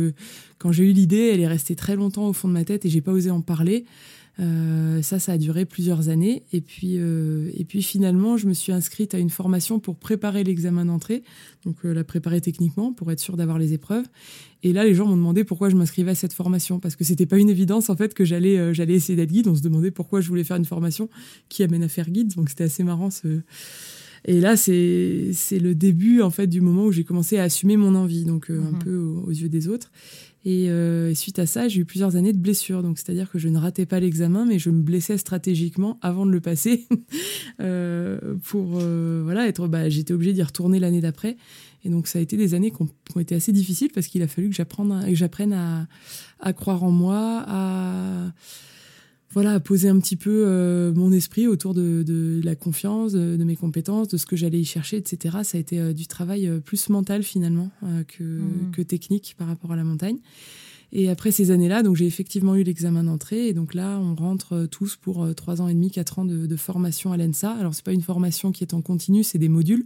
quand 0.57 0.71
j'ai 0.71 0.89
eu 0.89 0.93
l'idée, 0.93 1.31
elle 1.33 1.41
est 1.41 1.47
restée 1.47 1.75
très 1.75 1.97
longtemps 1.97 2.27
au 2.29 2.33
fond 2.33 2.47
de 2.47 2.53
ma 2.53 2.63
tête 2.63 2.85
et 2.85 2.89
j'ai 2.89 3.01
pas 3.01 3.11
osé 3.11 3.29
en 3.29 3.41
parler. 3.41 3.83
Euh, 4.39 5.01
ça, 5.03 5.19
ça 5.19 5.33
a 5.33 5.37
duré 5.37 5.65
plusieurs 5.65 6.09
années. 6.09 6.43
Et 6.51 6.61
puis, 6.61 6.95
euh, 6.97 7.51
et 7.55 7.65
puis 7.65 7.83
finalement, 7.83 8.37
je 8.37 8.47
me 8.47 8.53
suis 8.53 8.71
inscrite 8.71 9.13
à 9.13 9.19
une 9.19 9.29
formation 9.29 9.79
pour 9.79 9.95
préparer 9.95 10.43
l'examen 10.43 10.85
d'entrée, 10.85 11.23
donc 11.65 11.77
euh, 11.85 11.93
la 11.93 12.03
préparer 12.03 12.41
techniquement 12.41 12.93
pour 12.93 13.11
être 13.11 13.19
sûre 13.19 13.37
d'avoir 13.37 13.59
les 13.59 13.73
épreuves. 13.73 14.05
Et 14.63 14.73
là, 14.73 14.85
les 14.85 14.95
gens 14.95 15.05
m'ont 15.05 15.17
demandé 15.17 15.43
pourquoi 15.43 15.69
je 15.69 15.75
m'inscrivais 15.75 16.11
à 16.11 16.15
cette 16.15 16.33
formation, 16.33 16.79
parce 16.79 16.95
que 16.95 17.03
c'était 17.03 17.25
pas 17.25 17.37
une 17.37 17.49
évidence 17.49 17.89
en 17.89 17.95
fait 17.95 18.13
que 18.13 18.25
j'allais 18.25 18.73
j'allais 18.73 18.95
essayer 18.95 19.15
d'être 19.15 19.31
guide. 19.31 19.47
On 19.47 19.55
se 19.55 19.61
demandait 19.61 19.91
pourquoi 19.91 20.21
je 20.21 20.29
voulais 20.29 20.43
faire 20.43 20.57
une 20.57 20.65
formation 20.65 21.09
qui 21.49 21.63
amène 21.63 21.83
à 21.83 21.89
faire 21.89 22.09
guide. 22.09 22.33
Donc 22.35 22.49
c'était 22.49 22.63
assez 22.63 22.83
marrant 22.83 23.11
ce 23.11 23.41
et 24.25 24.39
là, 24.39 24.55
c'est 24.55 25.31
c'est 25.33 25.59
le 25.59 25.75
début 25.75 26.21
en 26.21 26.29
fait 26.29 26.47
du 26.47 26.61
moment 26.61 26.85
où 26.85 26.91
j'ai 26.91 27.03
commencé 27.03 27.37
à 27.37 27.43
assumer 27.43 27.77
mon 27.77 27.95
envie, 27.95 28.25
donc 28.25 28.49
un 28.49 28.71
mhm. 28.71 28.79
peu 28.79 28.97
aux, 28.97 29.31
yeux 29.31 29.49
des 29.49 29.67
autres. 29.67 29.91
Euh, 30.45 31.09
et, 31.09 31.15
suite 31.15 31.39
à 31.39 31.45
ça, 31.45 31.67
j'ai 31.67 31.81
eu 31.81 31.85
plusieurs 31.85 32.15
années 32.15 32.33
de 32.33 32.37
blessures. 32.37 32.83
Donc, 32.83 32.97
c'est-à-dire 32.97 33.29
que 33.29 33.39
je 33.39 33.47
ne 33.47 33.57
ratais 33.57 33.85
pas 33.85 33.99
l'examen, 33.99 34.45
mais 34.45 34.59
je 34.59 34.69
me 34.69 34.81
blessais 34.81 35.17
stratégiquement 35.17 35.97
avant 36.01 36.25
de 36.25 36.31
le 36.31 36.41
passer. 36.41 36.87
euh, 37.61 38.35
pour 38.43 38.79
euh, 38.81 39.21
voilà 39.23 39.47
être, 39.47 39.67
bah, 39.67 39.89
j'étais 39.89 40.13
obligée 40.13 40.33
d'y 40.33 40.43
retourner 40.43 40.79
l'année 40.79 41.01
d'après. 41.01 41.37
Et 41.85 41.89
donc, 41.89 42.07
ça 42.07 42.19
a 42.19 42.21
été 42.21 42.37
des 42.37 42.53
années 42.53 42.71
qui 42.71 42.81
ont, 42.81 42.87
qui 42.87 43.17
ont 43.17 43.19
été 43.19 43.35
assez 43.35 43.51
difficiles 43.51 43.91
parce 43.93 44.07
qu'il 44.07 44.21
a 44.21 44.27
fallu 44.27 44.49
que 44.49 44.55
j'apprenne 44.55 45.53
à, 45.53 45.87
à 46.39 46.53
croire 46.53 46.83
en 46.83 46.91
moi, 46.91 47.43
à 47.47 48.31
voilà, 49.33 49.53
à 49.53 49.59
poser 49.59 49.89
un 49.89 49.99
petit 49.99 50.15
peu 50.15 50.45
euh, 50.45 50.93
mon 50.93 51.11
esprit 51.11 51.47
autour 51.47 51.73
de, 51.73 52.03
de 52.03 52.39
la 52.43 52.55
confiance, 52.55 53.13
de, 53.13 53.43
mes 53.43 53.55
compétences, 53.55 54.07
de 54.07 54.17
ce 54.17 54.25
que 54.27 54.35
j'allais 54.35 54.59
y 54.59 54.65
chercher, 54.65 54.97
etc. 54.97 55.37
Ça 55.43 55.57
a 55.57 55.61
été 55.61 55.79
euh, 55.79 55.93
du 55.93 56.05
travail 56.05 56.47
euh, 56.47 56.59
plus 56.59 56.89
mental 56.89 57.23
finalement 57.23 57.71
que, 58.07 58.23
mmh. 58.23 58.71
que 58.71 58.81
technique 58.83 59.35
par 59.37 59.47
rapport 59.47 59.71
à 59.71 59.75
la 59.75 59.83
montagne. 59.83 60.17
Et 60.95 61.09
après 61.09 61.31
ces 61.31 61.49
années-là, 61.49 61.81
donc 61.81 61.95
j'ai 61.95 62.05
effectivement 62.05 62.55
eu 62.55 62.61
l'examen 62.61 63.03
d'entrée. 63.03 63.47
Et 63.47 63.53
donc 63.53 63.73
là, 63.73 63.99
on 63.99 64.13
rentre 64.13 64.67
tous 64.67 64.95
pour 64.95 65.33
trois 65.33 65.59
ans 65.59 65.67
et 65.67 65.73
demi, 65.73 65.89
quatre 65.89 66.19
ans 66.19 66.25
de, 66.25 66.45
de 66.45 66.55
formation 66.55 67.11
à 67.11 67.17
l'ENSA. 67.17 67.51
Alors 67.53 67.73
c'est 67.73 67.83
pas 67.83 67.93
une 67.93 68.03
formation 68.03 68.51
qui 68.51 68.63
est 68.63 68.75
en 68.75 68.81
continu, 68.83 69.23
c'est 69.23 69.39
des 69.39 69.49
modules 69.49 69.85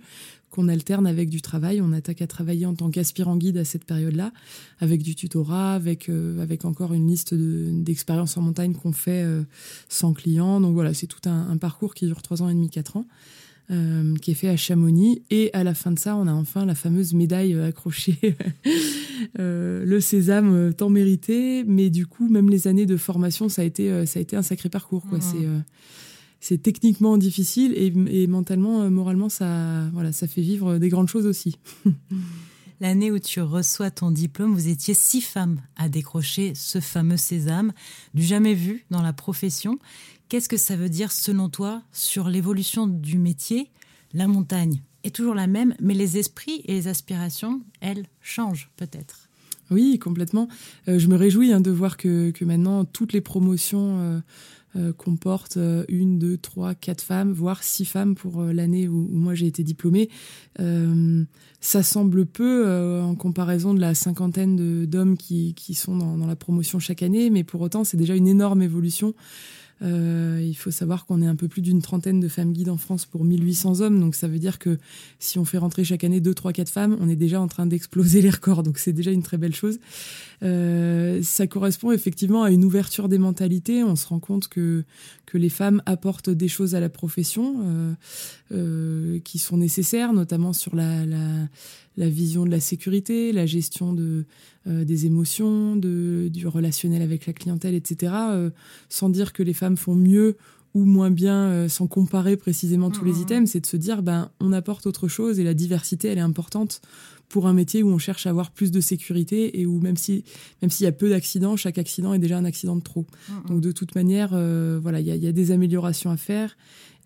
qu'on 0.50 0.68
alterne 0.68 1.08
avec 1.08 1.30
du 1.30 1.42
travail. 1.42 1.82
On 1.82 1.92
attaque 1.92 2.22
à 2.22 2.28
travailler 2.28 2.66
en 2.66 2.74
tant 2.74 2.90
qu'aspirant 2.90 3.38
guide 3.38 3.58
à 3.58 3.66
cette 3.66 3.86
période-là, 3.86 4.32
avec 4.80 5.04
du 5.04 5.16
tutorat, 5.16 5.74
avec 5.74 6.10
euh, 6.10 6.42
avec 6.42 6.66
encore 6.66 6.94
une 6.94 7.08
liste 7.08 7.34
d'expériences 7.34 8.38
en 8.38 8.42
montagne 8.42 8.74
qu'on 8.74 8.94
fait 8.94 9.24
euh, 9.24 9.44
sans 9.90 10.14
client. 10.14 10.62
Donc 10.62 10.74
voilà, 10.74 10.94
c'est 10.94 11.08
tout 11.08 11.30
un, 11.30 11.58
parcours 11.58 11.94
qui 11.94 12.06
dure 12.06 12.22
trois 12.22 12.42
ans 12.42 12.50
et 12.50 12.54
demi, 12.54 12.70
quatre 12.70 12.98
ans. 12.98 13.06
Euh, 13.70 14.16
qui 14.22 14.32
est 14.32 14.34
fait 14.34 14.48
à 14.48 14.56
Chamonix. 14.56 15.24
Et 15.30 15.50
à 15.52 15.66
la 15.66 15.74
fin 15.74 15.92
de 15.92 16.00
ça, 16.00 16.16
on 16.16 16.26
a 16.26 16.32
enfin 16.32 16.66
la 16.66 16.74
fameuse 16.74 17.14
médaille 17.14 17.54
accrochée, 17.60 18.38
le 19.38 20.00
sésame 20.00 20.74
tant 20.74 20.90
mérité. 20.90 21.66
Mais 21.66 21.90
du 21.90 22.06
coup, 22.06 22.30
même 22.30 22.50
les 22.50 22.70
années 22.70 22.86
de 22.86 22.96
formation, 22.96 23.50
ça 23.50 23.64
a 23.64 23.66
été, 23.66 24.06
ça 24.06 24.20
a 24.20 24.22
été 24.22 24.38
un 24.38 24.42
sacré 24.42 24.70
parcours. 24.70 25.06
Quoi. 25.10 25.18
Mmh. 25.18 25.22
C'est 25.22 25.48
c'est 26.40 26.62
techniquement 26.62 27.18
difficile 27.18 27.74
et, 27.76 28.28
mentalement, 28.28 28.82
euh, 28.82 28.90
moralement, 28.90 29.30
ça, 29.30 29.90
voilà, 29.94 30.12
ça 30.12 30.28
fait 30.28 30.42
vivre 30.42 30.78
des 30.78 30.90
grandes 30.90 31.10
choses 31.10 31.26
aussi. 31.26 31.58
L'année 32.80 33.10
où 33.10 33.18
tu 33.18 33.42
reçois 33.42 33.90
ton 33.90 34.12
diplôme, 34.12 34.54
vous 34.54 34.68
étiez 34.68 34.94
six 34.94 35.22
femmes 35.22 35.60
à 35.78 35.90
décrocher 35.90 36.54
ce 36.54 36.80
fameux 36.80 37.18
sésame, 37.18 37.74
du 38.14 38.22
jamais 38.22 38.54
vu 38.54 38.86
dans 38.92 39.02
la 39.02 39.14
profession. 39.14 39.80
Qu'est-ce 40.30 40.48
que 40.48 40.58
ça 40.58 40.76
veut 40.76 40.90
dire, 40.90 41.12
selon 41.12 41.50
toi, 41.50 41.82
sur 41.92 42.30
l'évolution 42.30 42.86
du 42.86 43.18
métier? 43.18 43.72
La 44.14 44.28
montagne 44.28 44.82
est 45.04 45.16
toujours 45.16 45.34
la 45.34 45.48
même, 45.48 45.74
mais 45.80 45.96
les 45.96 46.20
esprits 46.20 46.62
et 46.66 46.74
les 46.74 46.88
aspirations, 46.88 47.62
elles, 47.82 48.06
changent 48.22 48.70
peut-être. 48.78 49.28
Oui, 49.72 49.98
complètement. 49.98 50.48
Euh, 50.88 51.00
je 51.00 51.08
me 51.08 51.16
réjouis 51.16 51.52
hein, 51.52 51.62
de 51.62 51.72
voir 51.72 51.98
que, 51.98 52.32
maintenant, 52.42 52.86
toutes 52.86 53.14
les 53.14 53.22
promotions... 53.22 54.00
Euh, 54.00 54.20
comporte 54.98 55.58
euh, 55.58 55.84
une, 55.90 56.20
deux, 56.20 56.38
trois, 56.38 56.76
quatre 56.76 57.02
femmes, 57.02 57.32
voire 57.32 57.64
six 57.64 57.86
femmes 57.86 58.16
pour 58.16 58.42
euh, 58.42 58.54
l'année 58.54 58.88
où, 58.88 59.08
moi 59.12 59.34
j'ai 59.34 59.48
été 59.48 59.64
diplômée. 59.64 60.10
ça 61.60 61.84
semble 61.84 62.26
peu 62.26 62.70
en 63.02 63.16
comparaison 63.16 63.74
de 63.74 63.80
la 63.80 63.94
cinquantaine 63.94 64.86
d'hommes 64.86 65.18
qui, 65.18 65.54
qui, 65.54 65.74
sont 65.74 65.98
dans, 65.98 66.28
la 66.28 66.36
promotion 66.36 66.80
chaque 66.80 67.04
année, 67.04 67.30
mais 67.30 67.44
pour 67.44 67.62
autant 67.62 67.84
c'est 67.84 67.98
déjà 67.98 68.16
une 68.16 68.28
énorme 68.28 68.62
évolution. 68.62 69.14
Euh, 69.84 70.44
il 70.44 70.56
faut 70.56 70.72
savoir 70.72 71.06
qu'on 71.06 71.22
est 71.22 71.28
un 71.28 71.36
peu 71.36 71.48
plus 71.48 71.62
d'une 71.62 71.82
trentaine 71.82 72.20
de 72.20 72.28
femmes 72.28 72.52
guides 72.52 72.70
en 72.70 72.78
France 72.78 73.06
pour 73.06 73.24
1800 73.24 73.82
hommes. 73.82 74.00
Donc 74.00 74.16
ça 74.16 74.28
veut 74.28 74.40
dire 74.40 74.60
que 74.60 74.78
si 75.20 75.38
on 75.38 75.46
fait 75.46 75.58
rentrer 75.58 75.84
chaque 75.84 76.04
année 76.04 76.20
2, 76.20 76.34
3, 76.34 76.54
4 76.54 76.70
femmes, 76.70 76.98
on 77.00 77.10
est 77.10 77.16
déjà 77.16 77.40
en 77.40 77.48
train 77.48 77.66
d'exploser 77.66 78.22
les 78.22 78.30
records. 78.30 78.64
Donc 78.64 78.78
c'est 78.78 78.94
déjà 78.94 79.12
une 79.12 79.24
très 79.24 79.38
belle 79.38 79.56
chose. 79.56 79.80
Euh, 80.44 81.22
ça 81.24 81.48
correspond 81.48 81.92
effectivement 81.92 82.44
à 82.44 82.52
une 82.52 82.64
ouverture 82.64 83.10
des 83.10 83.18
mentalités. 83.18 83.84
On 83.84 83.96
se 83.96 84.08
rend 84.08 84.20
compte 84.20 84.48
que, 84.48 84.84
que 85.26 85.38
les 85.38 85.50
femmes 85.50 85.82
apportent 85.86 86.30
des 86.30 86.48
choses 86.48 86.76
à 86.76 86.80
la 86.80 86.90
profession 86.90 87.56
euh, 87.60 87.94
euh, 88.52 89.20
qui 89.20 89.40
sont 89.40 89.58
nécessaires, 89.58 90.14
notamment 90.14 90.54
sur 90.54 90.76
la, 90.76 91.06
la, 91.06 91.48
la, 91.98 92.10
vision 92.10 92.46
de 92.46 92.52
la 92.52 92.60
sécurité, 92.60 93.32
la 93.32 93.46
gestion 93.46 93.94
de, 93.94 94.26
euh, 94.68 94.84
des 94.84 95.06
émotions, 95.06 95.78
de, 95.78 96.28
du 96.28 96.46
relationnel 96.46 97.02
avec 97.02 97.26
la 97.26 97.32
clientèle, 97.32 97.74
etc. 97.74 98.14
Euh, 98.32 98.50
sans 98.90 99.10
dire 99.10 99.32
que 99.32 99.42
les 99.42 99.54
femmes 99.54 99.78
font 99.78 99.96
mieux 99.96 100.36
ou 100.74 100.84
moins 100.84 101.10
bien 101.10 101.46
euh, 101.46 101.70
sans 101.70 101.88
comparer 101.88 102.36
précisément 102.36 102.92
tous 102.92 103.06
les 103.06 103.14
mmh. 103.14 103.22
items, 103.22 103.52
c'est 103.52 103.62
de 103.62 103.66
se 103.66 103.78
dire 103.78 104.02
ben 104.02 104.30
on 104.42 104.52
apporte 104.52 104.86
autre 104.86 105.08
chose 105.08 105.40
et 105.40 105.46
la 105.46 105.54
diversité 105.54 106.10
elle 106.10 106.18
est 106.18 106.22
importante 106.22 106.82
pour 107.30 107.48
un 107.48 107.54
métier 107.54 107.82
où 107.82 107.90
on 107.90 107.98
cherche 107.98 108.28
à 108.28 108.32
avoir 108.32 108.52
plus 108.52 108.72
de 108.72 108.82
sécurité 108.82 109.62
et 109.62 109.66
où 109.66 109.80
même 109.80 109.96
si 109.96 110.26
même 110.62 110.70
s'il 110.70 110.84
y 110.84 110.88
a 110.88 110.92
peu 110.92 111.10
d'accidents, 111.10 111.56
chaque 111.56 111.78
accident 111.78 112.14
est 112.14 112.20
déjà 112.20 112.38
un 112.38 112.46
accident 112.46 112.76
de 112.76 112.84
trop. 112.84 113.06
Mmh. 113.30 113.34
Donc 113.48 113.62
de 113.62 113.72
toute 113.72 113.96
manière, 113.96 114.30
voilà, 114.82 115.00
il 115.00 115.08
y 115.08 115.12
a, 115.12 115.16
y 115.16 115.28
a, 115.28 115.32
des 115.32 115.52
améliorations 115.52 116.12
à 116.12 116.18
faire 116.18 116.58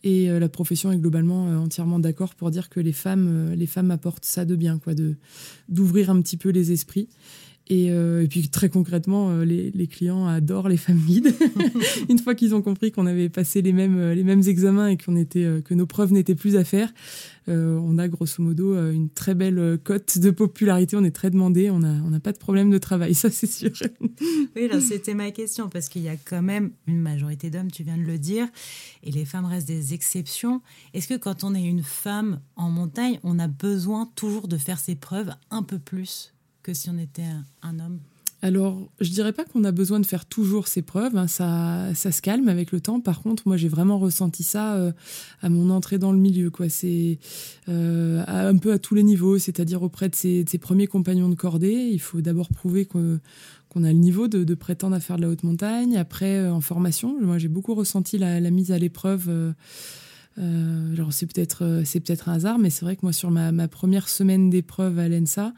et 0.04 0.28
la 0.28 0.50
profession 0.50 0.92
est 0.92 0.98
globalement 0.98 1.46
entièrement 1.62 2.00
d'accord 2.00 2.34
pour 2.34 2.50
dire 2.50 2.70
que 2.70 2.80
les 2.80 2.94
femmes 2.94 3.54
les 3.54 3.68
femmes 3.68 3.92
apportent 3.92 4.26
ça 4.26 4.46
de 4.46 4.56
bien 4.56 4.80
quoi, 4.80 4.96
de 4.96 5.16
d'ouvrir 5.70 6.10
un 6.10 6.20
petit 6.22 6.38
peu 6.38 6.50
les 6.50 6.72
esprits. 6.72 7.08
Euh, 7.70 8.24
et, 8.24 8.28
puis 8.28 8.50
très 8.50 8.70
concrètement, 8.70 9.30
euh, 9.30 9.46
les, 9.46 9.88
clients 9.88 10.28
adorent 10.28 10.70
les 10.70 10.78
femmes 10.78 11.00
guides. 11.00 11.34
Une 12.10 12.20
fois 12.20 12.36
qu'ils 12.36 12.54
ont 12.54 12.62
compris 12.62 12.92
qu'on 12.92 13.06
avait 13.06 13.30
passé 13.30 13.62
les 13.62 13.74
mêmes, 13.74 13.98
euh, 13.98 14.14
les 14.14 14.24
mêmes 14.24 14.44
examens 14.46 14.88
et 14.88 14.98
qu'on 14.98 15.16
était, 15.16 15.62
que 15.64 15.74
nos 15.74 15.86
preuves 15.86 16.12
n'étaient 16.12 16.36
plus 16.36 16.56
à 16.56 16.64
faire, 16.64 16.94
on 17.48 17.98
a 17.98 18.08
grosso 18.08 18.42
modo 18.42 18.76
une 18.92 19.10
très 19.10 19.36
belle 19.36 19.78
cote 19.84 20.20
de 20.20 20.32
popularité. 20.32 20.96
On 20.96 21.04
est 21.04 21.12
très 21.12 21.30
demandé, 21.30 21.70
on 21.70 21.80
n'a 21.80 21.96
on 22.08 22.14
a 22.14 22.20
pas 22.20 22.32
de 22.32 22.38
problème 22.38 22.70
de 22.70 22.78
travail, 22.78 23.14
ça 23.14 23.30
c'est 23.30 23.52
sûr. 23.52 23.72
oui, 24.56 24.70
c'était 24.80 25.16
ma 25.16 25.32
question 25.32 25.68
parce 25.68 25.90
qu'il 25.90 26.04
y 26.04 26.08
a 26.08 26.16
quand 26.16 26.42
même 26.42 26.72
une 26.88 27.02
majorité 27.02 27.50
d'hommes, 27.50 27.70
tu 27.72 27.84
viens 27.84 27.98
de 27.98 28.04
le 28.04 28.18
dire, 28.18 28.48
et 29.04 29.12
les 29.12 29.26
femmes 29.26 29.46
restent 29.46 29.68
des 29.68 29.94
exceptions. 29.94 30.62
Est-ce 30.94 31.10
que 31.10 31.18
quand 31.18 31.44
on 31.44 31.54
est 31.54 31.64
une 31.64 31.84
femme 31.84 32.40
en 32.56 32.70
montagne, 32.70 33.20
on 33.24 33.38
a 33.38 33.48
besoin 33.48 34.10
toujours 34.16 34.48
de 34.48 34.58
faire 34.58 34.80
ses 34.80 34.96
preuves 34.96 35.32
un 35.50 35.64
peu 35.64 35.80
plus? 35.80 36.34
Que 36.62 36.74
si 36.74 36.90
on 36.90 36.98
était 36.98 37.24
un, 37.62 37.80
homme 37.80 38.00
alors, 38.44 38.90
je 39.00 39.12
dirais 39.12 39.34
pas 39.34 39.46
qu'on 39.46 39.64
a 39.66 39.72
besoin 39.72 40.00
de 40.00 40.06
faire 40.06 40.26
toujours 40.26 40.68
ses 40.68 40.82
preuves, 40.82 41.16
hein, 41.16 41.28
ça, 41.28 41.94
ça 41.94 42.12
se 42.12 42.24
calme 42.24 42.50
avec 42.50 42.72
le 42.72 42.82
temps. 42.82 43.00
Par 43.00 43.22
contre, 43.22 43.44
moi, 43.46 43.56
j'ai 43.56 43.68
vraiment 43.68 44.00
ressenti 44.00 44.42
ça 44.42 44.74
euh, 44.78 44.92
à 45.44 45.50
mon 45.50 45.70
entrée 45.70 46.00
dans 46.00 46.12
le 46.12 46.18
milieu. 46.18 46.52
C'est 46.70 47.20
euh, 47.70 48.24
un 48.26 48.58
peu 48.58 48.72
à 48.72 48.80
tous 48.80 48.96
les 48.96 49.04
niveaux, 49.04 49.38
c'est-à-dire 49.38 49.84
auprès 49.84 50.10
de 50.10 50.16
ses, 50.16 50.44
premiers 50.60 50.88
compagnons 50.88 51.30
de 51.30 51.36
cordée. 51.36 51.90
Il 51.92 52.00
faut 52.02 52.22
d'abord 52.22 52.50
prouver 52.50 52.86
qu'on 52.86 53.20
a 53.76 53.92
le 53.92 54.00
niveau 54.00 54.28
de, 54.28 54.56
prétendre 54.56 54.96
à 54.96 55.00
faire 55.00 55.18
de 55.18 55.22
la 55.22 55.30
haute 55.30 55.44
montagne. 55.44 55.96
Après, 55.96 56.38
euh, 56.38 56.52
en 56.52 56.62
formation, 56.62 57.16
moi, 57.22 57.38
j'ai 57.38 57.48
beaucoup 57.48 57.76
ressenti 57.76 58.18
la, 58.18 58.40
mise 58.50 58.72
à 58.72 58.80
l'épreuve. 58.80 59.54
alors, 60.38 61.14
c'est 61.14 61.28
peut-être 61.32 61.84
c'est 61.86 62.00
peut-être 62.00 62.28
un 62.28 62.34
hasard, 62.34 62.58
mais 62.58 62.72
c'est 62.72 62.86
vrai 62.86 62.96
que 62.96 63.02
moi, 63.04 63.14
sur 63.14 63.30
ma, 63.30 63.52
ma 63.52 63.68
première 63.68 64.10
semaine 64.10 64.50
d'épreuve 64.50 64.98
à 64.98 65.08
l'ENSA, 65.08 65.54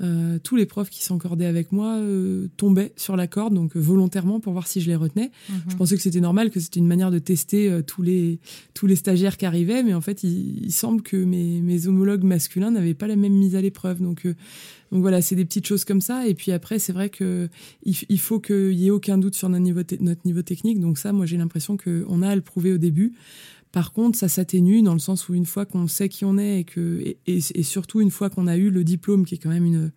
euh, 0.00 0.38
tous 0.42 0.56
les 0.56 0.66
profs 0.66 0.90
qui 0.90 1.04
s'encordaient 1.04 1.46
avec 1.46 1.70
moi 1.70 1.98
euh, 1.98 2.48
tombaient 2.56 2.92
sur 2.96 3.16
la 3.16 3.28
corde, 3.28 3.54
donc 3.54 3.76
euh, 3.76 3.80
volontairement 3.80 4.40
pour 4.40 4.52
voir 4.52 4.66
si 4.66 4.80
je 4.80 4.88
les 4.88 4.96
retenais. 4.96 5.30
Mhm. 5.48 5.56
Je 5.68 5.76
pensais 5.76 5.96
que 5.96 6.02
c'était 6.02 6.20
normal, 6.20 6.50
que 6.50 6.58
c'était 6.58 6.80
une 6.80 6.86
manière 6.88 7.12
de 7.12 7.20
tester 7.20 7.80
tous 7.86 8.02
les 8.02 8.40
tous 8.74 8.86
les 8.86 8.96
stagiaires 8.96 9.36
qui 9.36 9.46
arrivaient, 9.46 9.84
mais 9.84 9.94
en 9.94 10.00
fait, 10.00 10.24
il, 10.24 10.72
semble 10.72 11.02
que 11.02 11.16
mes, 11.16 11.60
mes 11.60 11.86
homologues 11.86 12.24
masculins 12.24 12.72
n'avaient 12.72 12.94
pas 12.94 13.06
la 13.06 13.14
même 13.14 13.34
mise 13.34 13.54
à 13.54 13.60
l'épreuve. 13.60 14.02
Donc 14.02 14.26
donc 14.94 15.02
voilà, 15.02 15.20
c'est 15.20 15.34
des 15.34 15.44
petites 15.44 15.66
choses 15.66 15.84
comme 15.84 16.00
ça. 16.00 16.28
Et 16.28 16.34
puis 16.34 16.52
après, 16.52 16.78
c'est 16.78 16.92
vrai 16.92 17.08
que 17.08 17.48
il, 17.82 18.20
faut 18.20 18.38
qu'il 18.38 18.74
y 18.74 18.86
ait 18.86 18.90
aucun 18.90 19.18
doute 19.18 19.34
sur 19.34 19.48
notre 19.48 19.64
niveau, 19.64 19.80
notre 19.98 20.20
niveau 20.24 20.42
technique. 20.42 20.78
Donc 20.78 20.98
ça, 20.98 21.12
moi, 21.12 21.26
j'ai 21.26 21.36
l'impression 21.36 21.76
qu'on 21.76 22.22
a 22.22 22.28
à 22.28 22.36
le 22.36 22.42
prouver 22.42 22.72
au 22.72 22.78
début. 22.78 23.12
Par 23.74 23.92
contre, 23.92 24.16
ça 24.16 24.28
s'atténue 24.28 24.82
dans 24.82 24.92
le 24.92 25.00
sens 25.00 25.28
où 25.28 25.34
une 25.34 25.46
fois 25.46 25.66
qu'on 25.66 25.88
sait 25.88 26.08
qui 26.08 26.24
on 26.24 26.38
est 26.38 26.60
et 26.60 26.64
que 26.64 27.16
et, 27.26 27.40
surtout 27.40 28.00
une 28.00 28.12
fois 28.12 28.30
qu'on 28.30 28.46
a 28.46 28.56
eu 28.56 28.70
le 28.70 28.84
diplôme, 28.84 29.24
qui 29.24 29.34
est 29.34 29.38
quand 29.38 29.50
même 29.50 29.64
une 29.66 29.90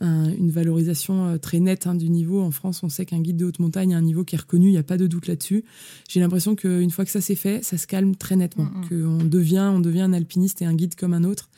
une 0.00 0.50
valorisation 0.50 1.26
euh, 1.26 1.38
très 1.38 1.60
nette 1.60 1.86
hein, 1.86 1.94
du 1.94 2.10
niveau. 2.10 2.40
En 2.40 2.50
France, 2.50 2.82
on 2.82 2.88
sait 2.88 3.06
qu'un 3.06 3.20
guide 3.20 3.36
de 3.36 3.44
haute 3.44 3.60
montagne 3.60 3.94
a 3.94 3.98
un 3.98 4.02
niveau 4.02 4.24
qui 4.24 4.34
est 4.34 4.40
reconnu, 4.40 4.66
il 4.66 4.72
n'y 4.72 4.78
a 4.78 4.82
pas 4.82 4.96
de 4.96 5.06
doute 5.06 5.28
là-dessus. 5.28 5.64
J'ai 6.08 6.18
l'impression 6.18 6.56
qu'une 6.56 6.90
fois 6.90 7.04
que 7.04 7.12
ça 7.12 7.20
s'est 7.20 7.36
fait, 7.36 7.62
ça 7.62 7.78
se 7.78 7.86
calme 7.86 8.16
très 8.16 8.34
nettement, 8.34 8.64
mm, 8.64 8.80
mm. 8.80 8.88
qu'on 8.88 9.24
devient, 9.24 9.70
on 9.72 9.78
devient 9.78 10.00
un 10.00 10.12
alpiniste 10.12 10.60
et 10.60 10.64
un 10.64 10.74
guide 10.74 10.96
comme 10.96 11.14
un 11.14 11.22
autre, 11.22 11.48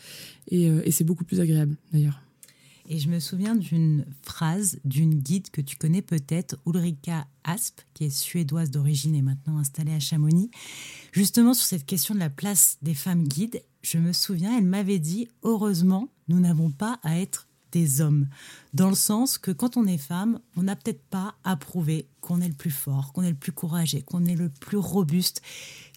et, 0.49 0.68
euh, 0.68 0.83
et 0.85 0.90
c'est 0.90 1.04
beaucoup 1.04 1.25
plus 1.25 1.40
agréable 1.40 1.76
d'ailleurs. 1.94 2.24
Et 2.87 2.99
je 2.99 3.09
me 3.09 3.19
souviens 3.19 3.55
d'une 3.55 4.05
phrase 4.23 4.79
d'une 4.85 5.14
guide 5.14 5.50
que 5.50 5.61
tu 5.61 5.76
connais 5.76 6.03
peut-être, 6.03 6.57
Ulrika 6.67 7.26
Asp, 7.45 7.81
qui 7.95 8.05
est 8.05 8.11
suédoise 8.11 8.71
d'origine 8.71 9.14
et 9.14 9.23
maintenant 9.23 9.59
installée 9.59 9.95
à 9.95 10.00
Chamonix. 10.00 10.50
Justement 11.12 11.55
sur 11.55 11.67
cette 11.67 11.87
question 11.87 12.14
de 12.14 12.21
la 12.21 12.31
place 12.31 12.79
des 12.83 12.95
femmes 12.95 13.26
guides, 13.26 13.62
je 13.83 13.99
me 13.99 14.12
souviens, 14.12 14.57
elle 14.57 14.67
m'avait 14.67 14.99
dit, 14.99 15.29
heureusement, 15.43 16.09
nous 16.29 16.41
n'avons 16.41 16.71
pas 16.71 16.99
à 17.03 17.19
être 17.19 17.49
des 17.75 18.00
hommes. 18.00 18.28
Dans 18.73 18.88
le 18.88 18.95
sens 18.95 19.37
que 19.37 19.50
quand 19.50 19.76
on 19.76 19.85
est 19.87 19.99
femme, 19.99 20.38
on 20.57 20.62
n'a 20.62 20.76
peut-être 20.76 21.02
pas 21.02 21.35
à 21.45 21.57
prouver 21.57 22.07
qu'on 22.21 22.40
est 22.40 22.49
le 22.49 22.54
plus 22.54 22.71
fort, 22.71 23.12
qu'on 23.12 23.23
est 23.23 23.31
le 23.31 23.37
plus 23.37 23.52
courageux, 23.52 24.00
qu'on 24.00 24.25
est 24.25 24.37
le 24.37 24.49
plus 24.49 24.78
robuste. 24.78 25.43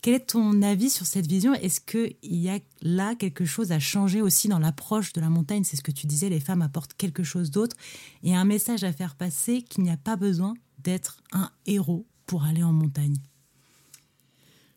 Quel 0.02 0.16
est 0.16 0.32
ton 0.32 0.62
avis 0.62 0.90
sur 0.90 1.06
cette 1.06 1.28
vision? 1.28 1.54
Est-ce 1.54 1.80
qu'il 1.80 2.16
y 2.24 2.50
a 2.50 2.60
là 2.82 3.16
quelque 3.16 3.46
chose 3.46 3.72
à 3.72 3.80
changer 3.80 4.22
aussi 4.22 4.48
dans 4.48 4.60
l'approche 4.60 5.14
de 5.14 5.22
la 5.22 5.30
montagne? 5.30 5.64
C'est 5.64 5.78
ce 5.78 5.84
que 5.84 5.92
tu 5.92 6.08
disais, 6.08 6.30
les 6.30 6.40
femmes 6.40 6.62
apportent 6.62 6.94
quelque 6.96 7.24
chose 7.24 7.52
d'autre 7.52 7.76
et 8.24 8.36
un 8.36 8.46
message 8.46 8.84
à 8.84 8.92
faire 8.92 9.16
passer 9.16 9.62
qu'il 9.62 9.84
n'y 9.84 9.92
a 9.92 9.98
pas 9.98 10.16
besoin 10.16 10.56
d'être 10.84 11.22
un 11.32 11.50
héros 11.66 12.06
pour 12.26 12.44
aller 12.44 12.64
en 12.64 12.74
montagne. 12.74 13.18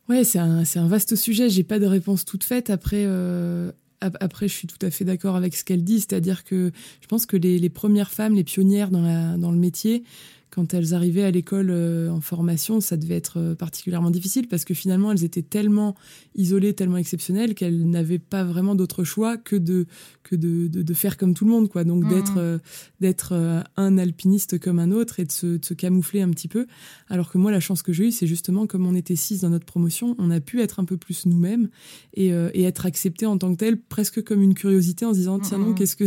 Ouais, 0.07 0.23
c'est 0.23 0.39
un, 0.39 0.63
un, 0.75 0.87
vaste 0.87 1.15
sujet. 1.15 1.49
J'ai 1.49 1.63
pas 1.63 1.79
de 1.79 1.85
réponse 1.85 2.25
toute 2.25 2.43
faite. 2.43 2.69
Après, 2.69 3.03
euh, 3.05 3.71
après, 4.01 4.47
je 4.47 4.53
suis 4.53 4.67
tout 4.67 4.83
à 4.85 4.89
fait 4.89 5.05
d'accord 5.05 5.35
avec 5.35 5.55
ce 5.55 5.63
qu'elle 5.63 5.83
dit, 5.83 5.99
c'est-à-dire 5.99 6.43
que 6.43 6.71
je 7.01 7.07
pense 7.07 7.25
que 7.25 7.37
les, 7.37 7.69
premières 7.69 8.11
femmes, 8.11 8.35
les 8.35 8.43
pionnières 8.43 8.89
dans 8.89 9.51
le 9.51 9.57
métier, 9.57 10.03
quand 10.51 10.73
elles 10.73 10.93
arrivaient 10.93 11.23
à 11.23 11.31
l'école 11.31 11.69
euh, 11.71 12.09
en 12.09 12.19
formation, 12.19 12.81
ça 12.81 12.97
devait 12.97 13.15
être 13.15 13.39
euh, 13.39 13.55
particulièrement 13.55 14.11
difficile 14.11 14.49
parce 14.49 14.65
que 14.65 14.73
finalement, 14.73 15.11
elles 15.11 15.23
étaient 15.23 15.41
tellement 15.41 15.95
isolées, 16.35 16.73
tellement 16.73 16.97
exceptionnelles 16.97 17.55
qu'elles 17.55 17.89
n'avaient 17.89 18.19
pas 18.19 18.43
vraiment 18.43 18.75
d'autre 18.75 19.05
choix 19.05 19.37
que 19.37 19.55
de 19.55 19.85
que 20.23 20.35
de, 20.35 20.67
de, 20.67 20.93
faire 20.93 21.17
comme 21.17 21.33
tout 21.33 21.45
le 21.45 21.51
monde, 21.51 21.69
quoi. 21.69 21.83
Donc 21.83 22.07
d'être 22.07 22.35
mmh. 22.35 22.39
euh, 22.39 22.57
d'être 22.99 23.63
un 23.77 23.97
alpiniste 23.97 24.59
comme 24.59 24.79
un 24.79 24.91
autre 24.91 25.19
et 25.19 25.25
de 25.25 25.31
se, 25.31 25.57
de 25.57 25.65
se, 25.65 25.73
camoufler 25.73 26.21
un 26.21 26.29
petit 26.29 26.47
peu. 26.47 26.67
Alors 27.07 27.31
que 27.31 27.37
moi, 27.37 27.51
la 27.51 27.59
chance 27.59 27.81
que 27.81 27.93
j'ai 27.93 28.07
eue, 28.07 28.11
c'est 28.11 28.27
justement 28.27 28.67
comme 28.67 28.85
on 28.85 28.93
était 28.93 29.15
six 29.15 29.41
dans 29.41 29.49
notre 29.49 29.65
promotion, 29.65 30.15
on 30.19 30.31
a 30.31 30.41
pu 30.41 30.61
être 30.61 30.79
un 30.79 30.85
peu 30.85 30.97
plus 30.97 31.25
nous-mêmes 31.25 31.69
et, 32.13 32.27
et 32.27 32.63
être 32.63 32.85
accepté 32.85 33.25
en 33.25 33.37
tant 33.37 33.51
que 33.53 33.57
tel, 33.57 33.81
presque 33.81 34.23
comme 34.23 34.41
une 34.41 34.53
curiosité 34.53 35.05
en 35.05 35.13
se 35.13 35.19
disant 35.19 35.39
tiens 35.39 35.57
non, 35.57 35.69
mmh. 35.69 35.75
qu'est-ce 35.75 35.95
que 35.95 36.05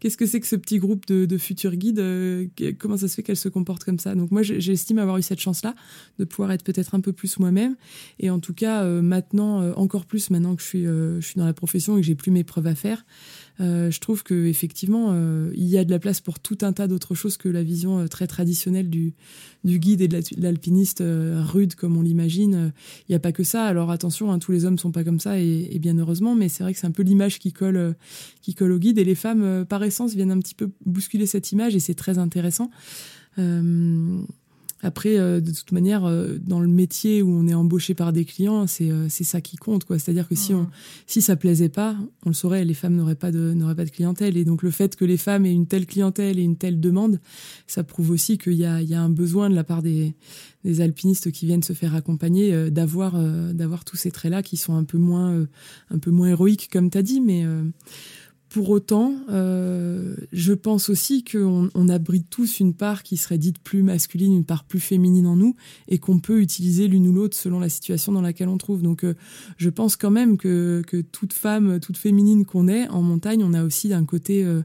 qu'est-ce 0.00 0.16
que 0.16 0.26
c'est 0.26 0.40
que 0.40 0.46
ce 0.46 0.56
petit 0.56 0.78
groupe 0.78 1.06
de, 1.06 1.26
de 1.26 1.38
futurs 1.38 1.76
guides 1.76 2.02
Comment 2.78 2.96
ça 2.96 3.08
se 3.08 3.14
fait 3.14 3.22
qu'elles 3.22 3.36
se 3.36 3.48
comportent 3.48 3.79
comme 3.84 3.98
ça. 3.98 4.14
Donc 4.14 4.30
moi, 4.30 4.42
j'estime 4.42 4.98
avoir 4.98 5.18
eu 5.18 5.22
cette 5.22 5.40
chance-là 5.40 5.74
de 6.18 6.24
pouvoir 6.24 6.52
être 6.52 6.64
peut-être 6.64 6.94
un 6.94 7.00
peu 7.00 7.12
plus 7.12 7.38
moi-même. 7.38 7.76
Et 8.18 8.30
en 8.30 8.40
tout 8.40 8.54
cas, 8.54 8.82
euh, 8.82 9.02
maintenant, 9.02 9.62
euh, 9.62 9.72
encore 9.76 10.06
plus 10.06 10.30
maintenant 10.30 10.56
que 10.56 10.62
je 10.62 10.66
suis, 10.66 10.86
euh, 10.86 11.20
je 11.20 11.26
suis 11.26 11.38
dans 11.38 11.46
la 11.46 11.52
profession 11.52 11.96
et 11.96 12.00
que 12.00 12.06
j'ai 12.06 12.14
plus 12.14 12.30
mes 12.30 12.44
preuves 12.44 12.66
à 12.66 12.74
faire, 12.74 13.04
je 13.62 14.00
trouve 14.00 14.22
que 14.22 14.46
effectivement, 14.46 15.14
il 15.54 15.66
y 15.66 15.76
a 15.76 15.84
de 15.84 15.90
la 15.90 15.98
place 15.98 16.22
pour 16.22 16.40
tout 16.40 16.56
un 16.62 16.72
tas 16.72 16.88
d'autres 16.88 17.14
choses 17.14 17.36
que 17.36 17.46
la 17.46 17.62
vision 17.62 18.08
très 18.08 18.26
traditionnelle 18.26 18.88
du, 18.88 19.12
guide 19.66 20.00
et 20.00 20.08
de 20.08 20.18
l'alpiniste 20.38 21.02
rude 21.04 21.74
comme 21.74 21.98
on 21.98 22.00
l'imagine. 22.00 22.72
Il 23.06 23.12
n'y 23.12 23.16
a 23.16 23.18
pas 23.18 23.32
que 23.32 23.44
ça. 23.44 23.66
Alors 23.66 23.90
attention, 23.90 24.32
hein, 24.32 24.38
tous 24.38 24.52
les 24.52 24.64
hommes 24.64 24.78
sont 24.78 24.92
pas 24.92 25.04
comme 25.04 25.20
ça 25.20 25.38
et, 25.38 25.68
et 25.72 25.78
bien 25.78 25.98
heureusement, 25.98 26.34
mais 26.34 26.48
c'est 26.48 26.62
vrai 26.62 26.72
que 26.72 26.78
c'est 26.78 26.86
un 26.86 26.90
peu 26.90 27.02
l'image 27.02 27.38
qui 27.38 27.52
colle, 27.52 27.96
qui 28.40 28.54
colle 28.54 28.72
au 28.72 28.78
guide 28.78 28.96
et 28.96 29.04
les 29.04 29.14
femmes, 29.14 29.66
par 29.68 29.82
essence, 29.82 30.14
viennent 30.14 30.32
un 30.32 30.40
petit 30.40 30.54
peu 30.54 30.70
bousculer 30.86 31.26
cette 31.26 31.52
image 31.52 31.76
et 31.76 31.80
c'est 31.80 31.92
très 31.92 32.16
intéressant. 32.16 32.70
Euh, 33.38 34.22
après, 34.82 35.18
euh, 35.18 35.40
de 35.40 35.52
toute 35.52 35.72
manière, 35.72 36.06
euh, 36.06 36.38
dans 36.40 36.60
le 36.60 36.66
métier 36.66 37.20
où 37.20 37.30
on 37.30 37.46
est 37.46 37.54
embauché 37.54 37.92
par 37.92 38.14
des 38.14 38.24
clients, 38.24 38.66
c'est 38.66 39.10
ça 39.10 39.42
qui 39.42 39.56
compte, 39.56 39.84
quoi. 39.84 39.98
C'est-à-dire 39.98 40.26
que 40.26 40.34
si 40.34 40.54
on 40.54 40.68
si 41.06 41.20
ça 41.20 41.36
plaisait 41.36 41.68
pas, 41.68 41.96
on 42.24 42.30
le 42.30 42.34
saurait, 42.34 42.64
les 42.64 42.72
femmes 42.72 42.96
n'auraient 42.96 43.14
pas 43.14 43.30
de 43.30 43.52
n'auraient 43.52 43.74
pas 43.74 43.84
de 43.84 43.90
clientèle. 43.90 44.38
Et 44.38 44.44
donc 44.44 44.62
le 44.62 44.70
fait 44.70 44.96
que 44.96 45.04
les 45.04 45.18
femmes 45.18 45.44
aient 45.44 45.52
une 45.52 45.66
telle 45.66 45.84
clientèle 45.84 46.38
et 46.38 46.42
une 46.42 46.56
telle 46.56 46.80
demande, 46.80 47.20
ça 47.66 47.84
prouve 47.84 48.10
aussi 48.10 48.38
qu'il 48.38 48.54
y 48.54 48.64
a 48.64 48.80
il 48.80 48.88
y 48.88 48.94
a 48.94 49.02
un 49.02 49.10
besoin 49.10 49.50
de 49.50 49.54
la 49.54 49.64
part 49.64 49.82
des 49.82 50.14
des 50.64 50.80
alpinistes 50.80 51.30
qui 51.30 51.44
viennent 51.44 51.62
se 51.62 51.74
faire 51.74 51.94
accompagner 51.94 52.70
d'avoir 52.70 53.18
d'avoir 53.52 53.84
tous 53.84 53.96
ces 53.96 54.10
traits-là 54.10 54.42
qui 54.42 54.56
sont 54.56 54.74
un 54.74 54.84
peu 54.84 54.98
moins 54.98 55.46
un 55.90 55.98
peu 55.98 56.10
moins 56.10 56.28
héroïques 56.28 56.70
comme 56.72 56.88
tu 56.88 56.96
as 56.96 57.02
dit, 57.02 57.20
mais 57.20 57.44
pour 58.50 58.70
autant, 58.70 59.14
euh, 59.30 60.16
je 60.32 60.52
pense 60.52 60.90
aussi 60.90 61.22
qu'on 61.22 61.70
on 61.72 61.88
abrite 61.88 62.26
tous 62.30 62.58
une 62.58 62.74
part 62.74 63.04
qui 63.04 63.16
serait 63.16 63.38
dite 63.38 63.60
plus 63.60 63.84
masculine, 63.84 64.34
une 64.34 64.44
part 64.44 64.64
plus 64.64 64.80
féminine 64.80 65.28
en 65.28 65.36
nous, 65.36 65.54
et 65.86 65.98
qu'on 65.98 66.18
peut 66.18 66.40
utiliser 66.40 66.88
l'une 66.88 67.06
ou 67.06 67.12
l'autre 67.12 67.36
selon 67.36 67.60
la 67.60 67.68
situation 67.68 68.10
dans 68.10 68.20
laquelle 68.20 68.48
on 68.48 68.58
trouve. 68.58 68.82
Donc, 68.82 69.04
euh, 69.04 69.14
je 69.56 69.70
pense 69.70 69.94
quand 69.94 70.10
même 70.10 70.36
que, 70.36 70.82
toute 71.12 71.32
femme, 71.32 71.78
toute 71.78 71.96
féminine 71.96 72.44
qu'on 72.44 72.66
est 72.66 72.88
en 72.88 73.02
montagne, 73.02 73.44
on 73.44 73.54
a 73.54 73.62
aussi 73.62 73.88
d'un 73.88 74.04
côté 74.04 74.42
euh, 74.42 74.62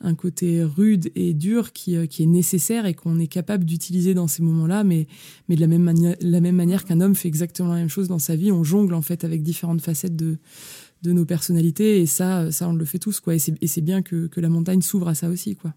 un 0.00 0.16
côté 0.16 0.64
rude 0.64 1.12
et 1.14 1.32
dur 1.32 1.72
qui, 1.72 2.08
qui 2.08 2.24
est 2.24 2.26
nécessaire 2.26 2.86
et 2.86 2.94
qu'on 2.94 3.20
est 3.20 3.28
capable 3.28 3.64
d'utiliser 3.64 4.14
dans 4.14 4.26
ces 4.26 4.42
moments-là, 4.42 4.82
mais, 4.82 5.06
de 5.48 5.60
la 5.60 6.40
même 6.40 6.56
manière 6.56 6.84
qu'un 6.84 7.00
homme 7.00 7.14
fait 7.14 7.28
exactement 7.28 7.68
la 7.68 7.76
même 7.76 7.88
chose 7.88 8.08
dans 8.08 8.18
sa 8.18 8.34
vie, 8.34 8.50
on 8.50 8.64
jongle 8.64 8.94
en 8.94 9.02
fait 9.02 9.22
avec 9.22 9.44
différentes 9.44 9.80
facettes 9.80 10.16
de 10.16 10.38
de 11.02 11.12
nos 11.12 11.24
personnalités 11.24 12.00
et 12.00 12.06
ça, 12.06 12.50
ça 12.50 12.68
on 12.68 12.72
le 12.72 12.84
fait 12.84 12.98
tous 12.98 13.20
quoi. 13.20 13.34
Et 13.34 13.38
c'est 13.38 13.80
bien 13.80 14.02
que, 14.02 14.26
que, 14.26 14.40
la 14.40 14.48
montagne 14.48 14.82
s'ouvre 14.82 15.08
à 15.08 15.14
ça 15.14 15.28
aussi 15.28 15.56
quoi. 15.56 15.74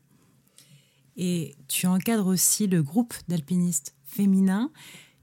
Et 1.18 1.56
tu 1.68 1.88
encadres 1.88 2.28
aussi 2.28 2.68
le 2.68 2.82
groupe 2.82 3.13
d'alpinistes 3.28 3.96
féminins. 4.04 4.72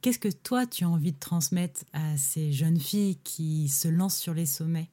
Qu'est-ce 0.01 0.19
que 0.19 0.29
toi 0.29 0.67
tu 0.67 0.85
as 0.85 0.89
envie 0.89 1.13
de 1.13 1.19
transmettre 1.19 1.81
à 1.93 2.17
ces 2.17 2.53
jeunes 2.53 2.79
filles 2.79 3.19
qui 3.25 3.69
se 3.69 3.89
lancent 3.89 4.19
sur 4.19 4.35
les 4.35 4.47
sommets? 4.47 4.91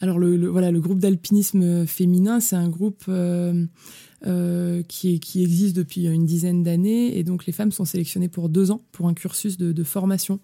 Alors 0.00 0.18
le, 0.18 0.46
voilà 0.48 0.70
le 0.70 0.80
groupe 0.80 0.98
d'alpinisme 0.98 1.86
féminin, 1.86 2.40
c'est 2.40 2.56
un 2.56 2.68
groupe 2.68 3.04
euh, 3.08 3.66
euh, 4.24 4.82
qui, 4.88 5.20
qui, 5.20 5.42
existe 5.42 5.76
depuis 5.76 6.06
une 6.06 6.24
dizaine 6.24 6.62
d'années. 6.62 7.18
Et 7.18 7.22
donc, 7.22 7.44
les 7.44 7.52
femmes 7.52 7.70
sont 7.70 7.84
sélectionnées 7.84 8.30
pour 8.30 8.48
deux 8.48 8.70
ans 8.70 8.80
pour 8.90 9.08
un 9.08 9.14
cursus 9.14 9.58
de, 9.58 9.72
de 9.72 9.84
formation. 9.84 10.40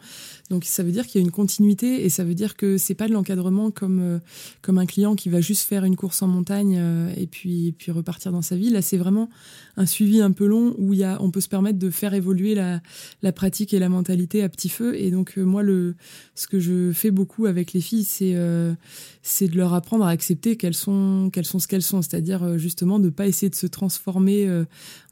Donc, 0.51 0.67
ça 0.67 0.83
veut 0.83 0.93
dire 0.93 1.07
qu'il 1.07 1.23
y 1.23 1.25
a 1.25 1.25
une 1.25 1.33
continuité 1.33 2.05
et 2.05 2.11
ça 2.11 2.23
veut 2.23 2.35
dire 2.35 2.55
que 2.55 2.77
c'est 2.77 2.95
pas 2.95 3.09
de 3.09 3.15
l'encadrement 3.15 3.71
comme, 3.71 4.01
euh, 4.01 4.19
comme 4.61 4.77
un 4.77 4.85
client 4.85 5.15
qui 5.15 5.31
va 5.31 5.41
juste 5.41 5.63
faire 5.63 5.85
une 5.85 5.97
course 5.97 6.21
en 6.21 6.29
montagne 6.29 6.77
euh, 6.79 7.15
et, 7.17 7.27
puis, 7.27 7.73
puis 7.73 7.91
repartir 7.93 8.31
dans 8.31 8.43
sa 8.43 8.57
vie. 8.57 8.69
Là, 8.69 8.83
c'est 8.83 8.99
vraiment 8.99 9.31
un 9.79 9.87
suivi 9.87 10.21
un 10.21 10.33
peu 10.33 10.45
long 10.45 10.75
où 10.77 10.93
il 10.93 10.99
y 10.99 11.05
a, 11.05 11.17
on 11.23 11.31
peut 11.31 11.41
se 11.41 11.49
permettre 11.49 11.79
de 11.79 11.89
faire 11.89 12.13
évoluer 12.13 12.55
la, 12.55 12.83
la 13.23 13.33
pratique 13.33 13.73
et 13.73 13.79
la 13.79 13.89
mentalité 13.89 14.43
à 14.43 14.51
petit 14.51 14.69
feu. 14.69 15.01
Et 15.01 15.11
donc, 15.11 15.39
moi, 15.39 15.63
le, 15.63 15.95
ce 16.35 16.47
que 16.47 16.61
je 16.61 16.93
fais 16.93 17.11
beaucoup 17.11 17.47
avec 17.47 17.73
les 17.73 17.81
filles, 17.81 18.05
c'est 18.05 18.37
c'est 19.23 19.47
de 19.47 19.57
leur 19.57 19.73
apprendre 19.73 20.05
à 20.05 20.11
accepter 20.11 20.57
qu'elles 20.57 20.75
sont, 20.75 21.31
qu'elles 21.33 21.45
sont 21.45 21.61
ce 21.61 21.69
qu'elles 21.69 21.83
sont. 21.83 22.03
C'est-à-dire, 22.03 22.59
justement, 22.59 22.99
de 22.99 23.09
pas 23.09 23.27
essayer 23.27 23.49
de 23.49 23.55
se 23.55 23.62
transformer 23.67 24.47
euh, 24.47 24.65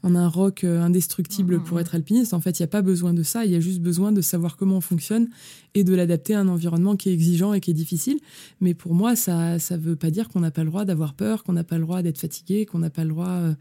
en 0.03 0.15
un 0.15 0.27
rock 0.27 0.63
euh, 0.63 0.81
indestructible 0.81 1.61
pour 1.63 1.77
mm. 1.77 1.81
être 1.81 1.95
alpiniste. 1.95 2.33
En 2.33 2.41
fait, 2.41 2.59
il 2.59 2.61
n'y 2.61 2.65
a 2.65 2.67
pas 2.67 2.81
besoin 2.81 3.13
de 3.13 3.23
ça. 3.23 3.45
Il 3.45 3.51
y 3.51 3.55
a 3.55 3.59
juste 3.59 3.81
besoin 3.81 4.11
de 4.11 4.21
savoir 4.21 4.57
comment 4.57 4.77
on 4.77 4.81
fonctionne 4.81 5.29
et 5.73 5.83
de 5.83 5.93
l'adapter 5.93 6.33
à 6.33 6.39
un 6.39 6.47
environnement 6.47 6.95
qui 6.95 7.09
est 7.09 7.13
exigeant 7.13 7.53
et 7.53 7.61
qui 7.61 7.71
est 7.71 7.75
difficile. 7.75 8.19
Mais 8.59 8.73
pour 8.73 8.93
moi, 8.93 9.15
ça 9.15 9.55
ne 9.55 9.77
veut 9.77 9.95
pas 9.95 10.11
dire 10.11 10.29
qu'on 10.29 10.41
n'a 10.41 10.51
pas 10.51 10.63
le 10.63 10.69
droit 10.69 10.85
d'avoir 10.85 11.13
peur, 11.13 11.43
qu'on 11.43 11.53
n'a 11.53 11.63
pas 11.63 11.77
le 11.77 11.83
droit 11.83 12.01
d'être 12.01 12.19
fatigué, 12.19 12.65
qu'on 12.65 12.79
n'a 12.79 12.89
pas 12.89 13.03
le 13.03 13.09
droit 13.09 13.29
euh, 13.29 13.53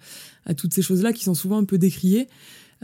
à 0.46 0.54
toutes 0.54 0.74
ces 0.74 0.82
choses-là 0.82 1.12
qui 1.12 1.24
sont 1.24 1.34
souvent 1.34 1.58
un 1.58 1.64
peu 1.64 1.78
décriées. 1.78 2.28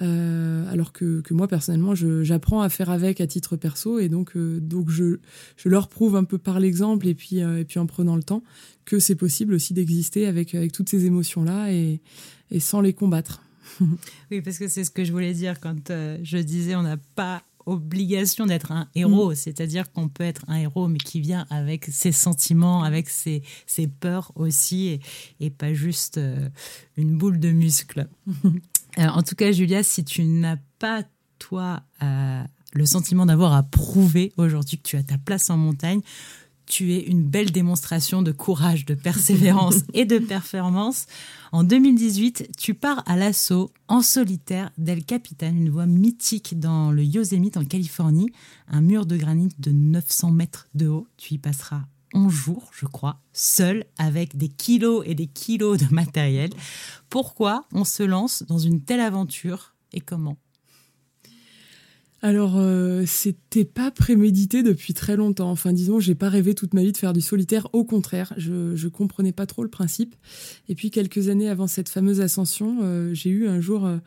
Euh, 0.03 0.71
alors 0.71 0.93
que, 0.93 1.23
que, 1.23 1.33
moi 1.33 1.49
personnellement 1.49 1.95
j'apprends 1.95 2.61
à 2.61 2.69
faire 2.69 2.91
avec 2.91 3.23
à 3.23 3.27
titre 3.27 3.57
perso 3.57 3.99
et 3.99 4.11
donc 4.11 4.37
euh, 4.37 4.61
donc 4.61 4.91
je, 4.91 5.21
je 5.57 5.71
leur 5.71 5.89
prouve 5.89 6.17
un 6.17 6.25
peu 6.25 6.37
par 6.37 6.61
l'exemple 6.61 7.09
et 7.09 7.15
puis 7.15 7.43
euh, 7.43 7.61
et 7.61 7.65
puis 7.65 7.79
en 7.79 7.87
prenant 7.87 8.15
le 8.15 8.23
temps 8.23 8.43
que 8.85 8.99
c'est 8.99 9.15
possible 9.15 9.55
aussi 9.55 9.73
d'exister 9.73 10.27
avec 10.27 10.55
avec 10.55 10.73
toutes 10.73 10.91
ces 10.91 11.07
émotions 11.07 11.45
là 11.45 11.73
et, 11.73 12.03
et 12.51 12.61
sans 12.61 12.83
les 12.83 12.93
combattre. 12.93 13.43
oui 14.31 14.43
parce 14.43 14.59
que 14.59 14.69
c'est 14.69 14.85
ce 14.85 14.91
que 14.91 15.03
je 15.03 15.13
voulais 15.13 15.33
dire 15.33 15.61
quand 15.61 15.91
je 16.23 16.37
disais 16.37 16.77
on 16.77 16.83
n'a 16.83 16.99
pas 17.15 17.43
obligation 17.65 18.47
d'être 18.47 18.73
un 18.73 18.89
héros, 18.95 19.33
mm. 19.33 19.35
c'est-à-dire 19.35 19.91
qu'on 19.91 20.09
peut 20.09 20.23
être 20.25 20.45
un 20.47 20.57
héros, 20.57 20.87
mais 20.87 20.99
qui 20.99 21.21
vient 21.21 21.47
avec 21.51 21.87
ses 21.87 22.13
sentiments, 22.13 22.85
avec 22.85 23.09
ses, 23.09 23.43
ses 23.67 23.89
peurs 23.89 24.31
aussi, 24.37 24.87
et, 24.87 25.01
et 25.41 25.51
pas 25.51 25.73
juste 25.75 26.21
une 26.97 27.19
boule 27.19 27.41
de 27.41 27.51
muscles. 27.51 28.07
En 28.99 29.23
tout 29.23 29.35
cas, 29.35 29.53
Julia, 29.53 29.83
si 29.83 30.05
tu 30.05 30.25
n'as 30.25 30.57
pas, 30.79 31.03
toi, 31.39 31.83
euh, 32.03 32.43
le 32.73 32.87
sentiment 32.87 33.27
d'avoir 33.27 33.53
à 33.53 33.63
prouver 33.63 34.33
aujourd'hui 34.37 34.79
que 34.79 34.89
tu 34.89 34.97
as 34.97 35.03
ta 35.03 35.19
place 35.19 35.51
en 35.51 35.57
montagne, 35.57 36.01
tu 36.67 36.95
es 36.95 37.01
une 37.01 37.23
belle 37.23 37.53
démonstration 37.53 38.23
de 38.23 38.33
courage, 38.33 38.85
de 38.85 38.95
persévérance 38.95 39.77
et 39.95 40.05
de 40.05 40.19
performance. 40.19 41.07
En 41.53 41.63
2018, 41.63 42.51
tu 42.59 42.75
pars 42.75 43.03
à 43.07 43.17
l'assaut 43.17 43.71
en 43.89 44.03
solitaire 44.03 44.71
d'El 44.77 45.05
Capitan, 45.05 45.49
une 45.49 45.71
voie 45.71 45.87
mythique 45.87 46.59
dans 46.59 46.91
le 46.91 47.05
Yosemite 47.05 47.57
en 47.57 47.65
Californie, 47.65 48.31
un 48.69 48.81
mur 48.81 49.07
de 49.07 49.17
granit 49.17 49.49
de 49.59 49.71
900 49.71 50.33
mètres 50.33 50.69
de 50.75 50.89
haut. 50.89 51.07
Tu 51.17 51.35
y 51.35 51.39
passeras 51.39 51.83
11 52.17 52.33
jours, 52.33 52.71
je 52.73 52.87
crois, 52.87 53.21
seul 53.33 53.85
avec 53.99 54.37
des 54.37 54.49
kilos 54.49 55.05
et 55.07 55.15
des 55.15 55.27
kilos 55.27 55.79
de 55.79 55.95
matériel. 55.95 56.51
Pourquoi 57.11 57.67
on 57.73 57.85
se 57.85 58.03
lance 58.03 58.43
dans 58.49 58.59
une 58.59 58.81
telle 58.81 59.01
aventure 59.01 59.75
et 59.93 60.01
comment? 60.01 60.39
Alors, 62.23 62.55
euh, 62.57 63.05
c'était 63.07 63.67
pas 63.67 63.91
prémédité 63.91 64.63
depuis 64.63 64.95
très 64.95 65.17
longtemps. 65.17 65.51
Enfin, 65.51 65.73
disons, 65.73 66.01
j'ai 66.01 66.15
pas 66.15 66.31
rêvé 66.31 66.55
toute 66.55 66.73
ma 66.73 66.83
vie 66.83 66.93
de 66.93 66.97
faire 66.97 67.13
du 67.13 67.21
solitaire. 67.21 67.69
Au 67.75 67.85
contraire, 67.85 68.33
je, 68.39 68.75
je 68.75 68.89
comprenais 68.89 69.33
pas 69.33 69.47
trop 69.47 69.63
le 69.63 69.69
principe. 69.69 70.17
Et 70.69 70.75
puis, 70.75 70.91
quelques 70.91 71.29
années 71.29 71.49
avant 71.49 71.67
cette 71.67 71.91
fameuse 71.91 72.23
ascension, 72.23 72.79
euh, 72.83 73.13
j'ai 73.13 73.31
eu 73.31 73.47
un 73.47 73.61
jour 73.61 73.85
euh, 73.85 73.99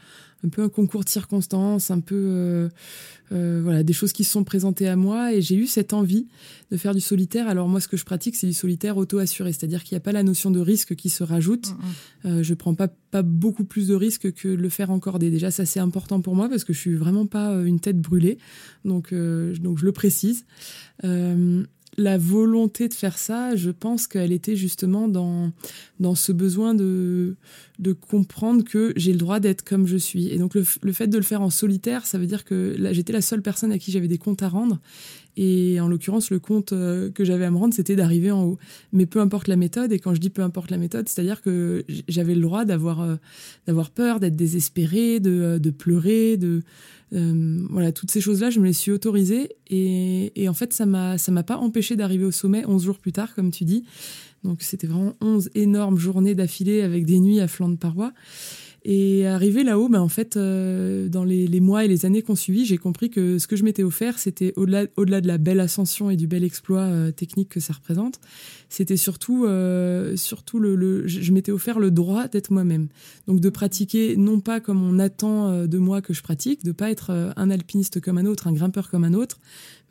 un 0.44 0.50
peu 0.50 0.64
un 0.64 0.70
concours 0.70 1.04
de 1.04 1.10
circonstances, 1.10 1.92
un 1.92 2.00
peu 2.00 2.16
euh, 2.16 2.70
euh, 3.32 3.60
voilà 3.64 3.84
des 3.84 3.94
choses 3.94 4.14
qui 4.14 4.24
se 4.24 4.32
sont 4.32 4.44
présentées 4.44 4.88
à 4.88 4.96
moi 4.96 5.34
et 5.34 5.42
j'ai 5.42 5.56
eu 5.56 5.68
cette 5.68 5.94
envie 5.94 6.28
de 6.72 6.78
faire 6.78 6.96
du 6.96 7.02
solitaire. 7.02 7.48
Alors 7.48 7.68
moi, 7.68 7.82
ce 7.82 7.88
que 7.88 7.98
je 7.98 8.06
pratique, 8.06 8.36
c'est 8.36 8.48
du 8.48 8.54
solitaire 8.54 8.98
auto-assuré, 8.98 9.52
c'est-à-dire 9.52 9.84
qu'il 9.84 9.96
n'y 9.96 9.98
a 9.98 10.02
pas 10.02 10.12
la 10.12 10.24
notion 10.24 10.52
de 10.52 10.60
risque 10.60 10.96
qui 10.96 11.10
se 11.10 11.24
rajoute. 11.24 11.72
Mm, 11.72 11.74
mm. 11.74 12.32
Euh, 12.32 12.44
je 12.44 12.54
prends 12.54 12.76
pas 12.76 12.88
pas 13.12 13.24
beaucoup 13.24 13.64
plus 13.64 13.88
de 13.88 13.96
risques 13.96 14.32
que 14.34 14.48
le 14.48 14.70
faire 14.70 14.92
encordé. 14.92 15.32
Déjà, 15.32 15.50
ça 15.50 15.66
c'est 15.66 15.80
important 15.80 16.22
pour 16.22 16.36
moi 16.36 16.48
parce 16.48 16.64
que 16.64 16.74
je 16.74 16.80
suis 16.80 16.96
vraiment 16.96 17.26
pas 17.26 17.54
une 17.64 17.80
tête 17.80 18.00
brûlée, 18.00 18.38
donc 18.86 19.14
donc 19.14 19.80
je 19.80 19.86
le 19.86 19.92
précise 19.92 20.46
la 22.00 22.18
volonté 22.18 22.88
de 22.88 22.94
faire 22.94 23.18
ça, 23.18 23.56
je 23.56 23.70
pense 23.70 24.08
qu'elle 24.08 24.32
était 24.32 24.56
justement 24.56 25.08
dans, 25.08 25.52
dans 26.00 26.16
ce 26.16 26.32
besoin 26.32 26.74
de, 26.74 27.36
de 27.78 27.94
comprendre 27.94 28.64
que 28.64 28.94
j'ai 28.96 29.12
le 29.12 29.18
droit 29.18 29.40
d'être 29.40 29.64
comme 29.64 29.86
je 29.86 29.98
suis. 29.98 30.30
Et 30.30 30.38
donc 30.38 30.56
le, 30.56 30.64
fait 30.64 31.08
de 31.08 31.18
le 31.18 31.24
faire 31.24 31.42
en 31.42 31.50
solitaire, 31.50 32.06
ça 32.06 32.18
veut 32.18 32.26
dire 32.26 32.46
que 32.46 32.76
j'étais 32.92 33.14
la 33.14 33.22
seule 33.22 33.42
personne 33.42 33.72
à 33.72 33.78
qui 33.78 33.92
j'avais 33.92 34.08
des 34.08 34.18
comptes 34.18 34.42
à 34.42 34.50
rendre. 34.50 34.80
Et 35.38 35.80
en 35.80 35.88
l'occurrence, 35.88 36.32
le 36.32 36.40
compte 36.40 36.74
euh, 36.74 37.10
que 37.12 37.24
j'avais 37.24 37.46
à 37.46 37.52
me 37.52 37.58
rendre, 37.58 37.74
c'était 37.74 37.96
d'arriver 37.96 38.32
en 38.32 38.44
haut. 38.44 38.58
Mais 38.92 39.06
peu 39.06 39.20
importe 39.20 39.48
la 39.48 39.56
méthode, 39.56 39.92
et 39.92 40.00
quand 40.00 40.14
je 40.14 40.20
dis 40.20 40.30
peu 40.30 40.42
importe 40.42 40.72
la 40.72 40.78
méthode, 40.78 41.08
c'est-à-dire 41.08 41.42
que 41.42 41.86
j'avais 42.08 42.36
le 42.36 42.42
droit 42.42 42.66
d'avoir 42.66 43.02
euh, 43.02 43.16
d'avoir 43.68 43.90
peur, 43.92 44.20
d'être 44.20 44.36
désespéré, 44.36 45.20
de, 45.20 45.30
euh, 45.30 45.60
de 45.60 45.70
pleurer, 45.70 46.38
de 46.38 46.62
voilà, 47.12 47.92
toutes 47.92 48.12
ces 48.12 48.22
choses-là, 48.22 48.52
je 48.52 48.60
me 48.60 48.66
les 48.66 48.74
suis 48.74 48.92
autorisées 48.92 49.50
et, 49.68 50.32
et 50.40 50.48
en 50.48 50.54
fait, 50.54 50.74
ça 50.74 50.86
m'a 50.86 51.18
ça 51.18 51.32
m'a 51.32 51.42
pas 51.42 51.58
empêché 51.58 51.96
d'arriver 51.96 52.24
au 52.26 52.32
sommet 52.32 52.66
11 52.68 52.84
jours 52.84 53.00
plus 53.00 53.12
tard, 53.12 53.34
comme 53.34 53.50
tu 53.50 53.66
dis. 53.66 53.84
Donc 54.44 54.62
c'était 54.62 54.88
vraiment 54.88 55.16
11 55.22 55.50
énormes 55.56 55.98
journées 55.98 56.36
d'affilée 56.36 56.82
avec 56.82 57.06
des 57.06 57.20
nuits 57.20 57.40
à 57.40 57.48
flanc 57.48 57.70
de 57.70 57.78
paroi. 57.78 58.14
Et 58.86 59.28
arrivé 59.28 59.64
là-haut, 59.64 59.90
ben 59.90 60.00
en 60.00 60.08
fait, 60.08 60.38
euh, 60.38 61.10
dans 61.10 61.26
les, 61.26 61.48
les, 61.48 61.60
mois 61.60 61.84
et 61.84 61.88
les 61.88 62.06
années 62.06 62.22
qu'on 62.22 62.36
suivi, 62.36 62.66
j'ai 62.66 62.78
compris 62.78 63.10
que 63.10 63.38
ce 63.38 63.46
que 63.46 63.56
je 63.56 63.64
m'étais 63.64 63.84
offert, 63.84 64.20
c'était 64.20 64.54
au-delà 64.56 64.86
au 64.96 65.06
-delà 65.06 65.20
de 65.20 65.28
la 65.28 65.38
belle 65.38 65.60
ascension 65.60 66.10
et 66.10 66.16
du 66.16 66.28
bel 66.28 66.44
exploit 66.44 66.84
euh, 66.84 67.12
technique 67.12 67.50
que 67.50 67.60
ça 67.60 67.74
représente, 67.74 68.20
c'était 68.70 68.98
surtout, 68.98 69.46
euh, 69.46 70.16
surtout 70.16 70.60
le, 70.60 70.76
le, 70.76 71.08
je 71.08 71.34
m'étais 71.34 71.52
offert 71.52 71.80
le 71.80 71.90
droit 71.90 72.28
d'être 72.28 72.52
moi-même. 72.52 72.88
Donc 73.28 73.42
de 73.42 73.50
pratiquer 73.50 74.16
non 74.16 74.40
pas 74.40 74.60
comme 74.60 74.84
on 74.84 75.00
attend 75.00 75.50
euh, 75.50 75.68
de 75.68 75.78
moi 75.80 76.02
que 76.02 76.14
je 76.14 76.22
pratique, 76.22 76.64
de 76.64 76.72
pas 76.72 76.92
être 76.92 77.10
euh, 77.10 77.32
un 77.36 77.50
alpiniste 77.50 78.00
comme 78.00 78.20
un 78.20 78.26
autre, 78.26 78.48
un 78.48 78.54
grimpeur 78.54 78.90
comme 78.90 79.04
un 79.04 79.14
autre, 79.14 79.40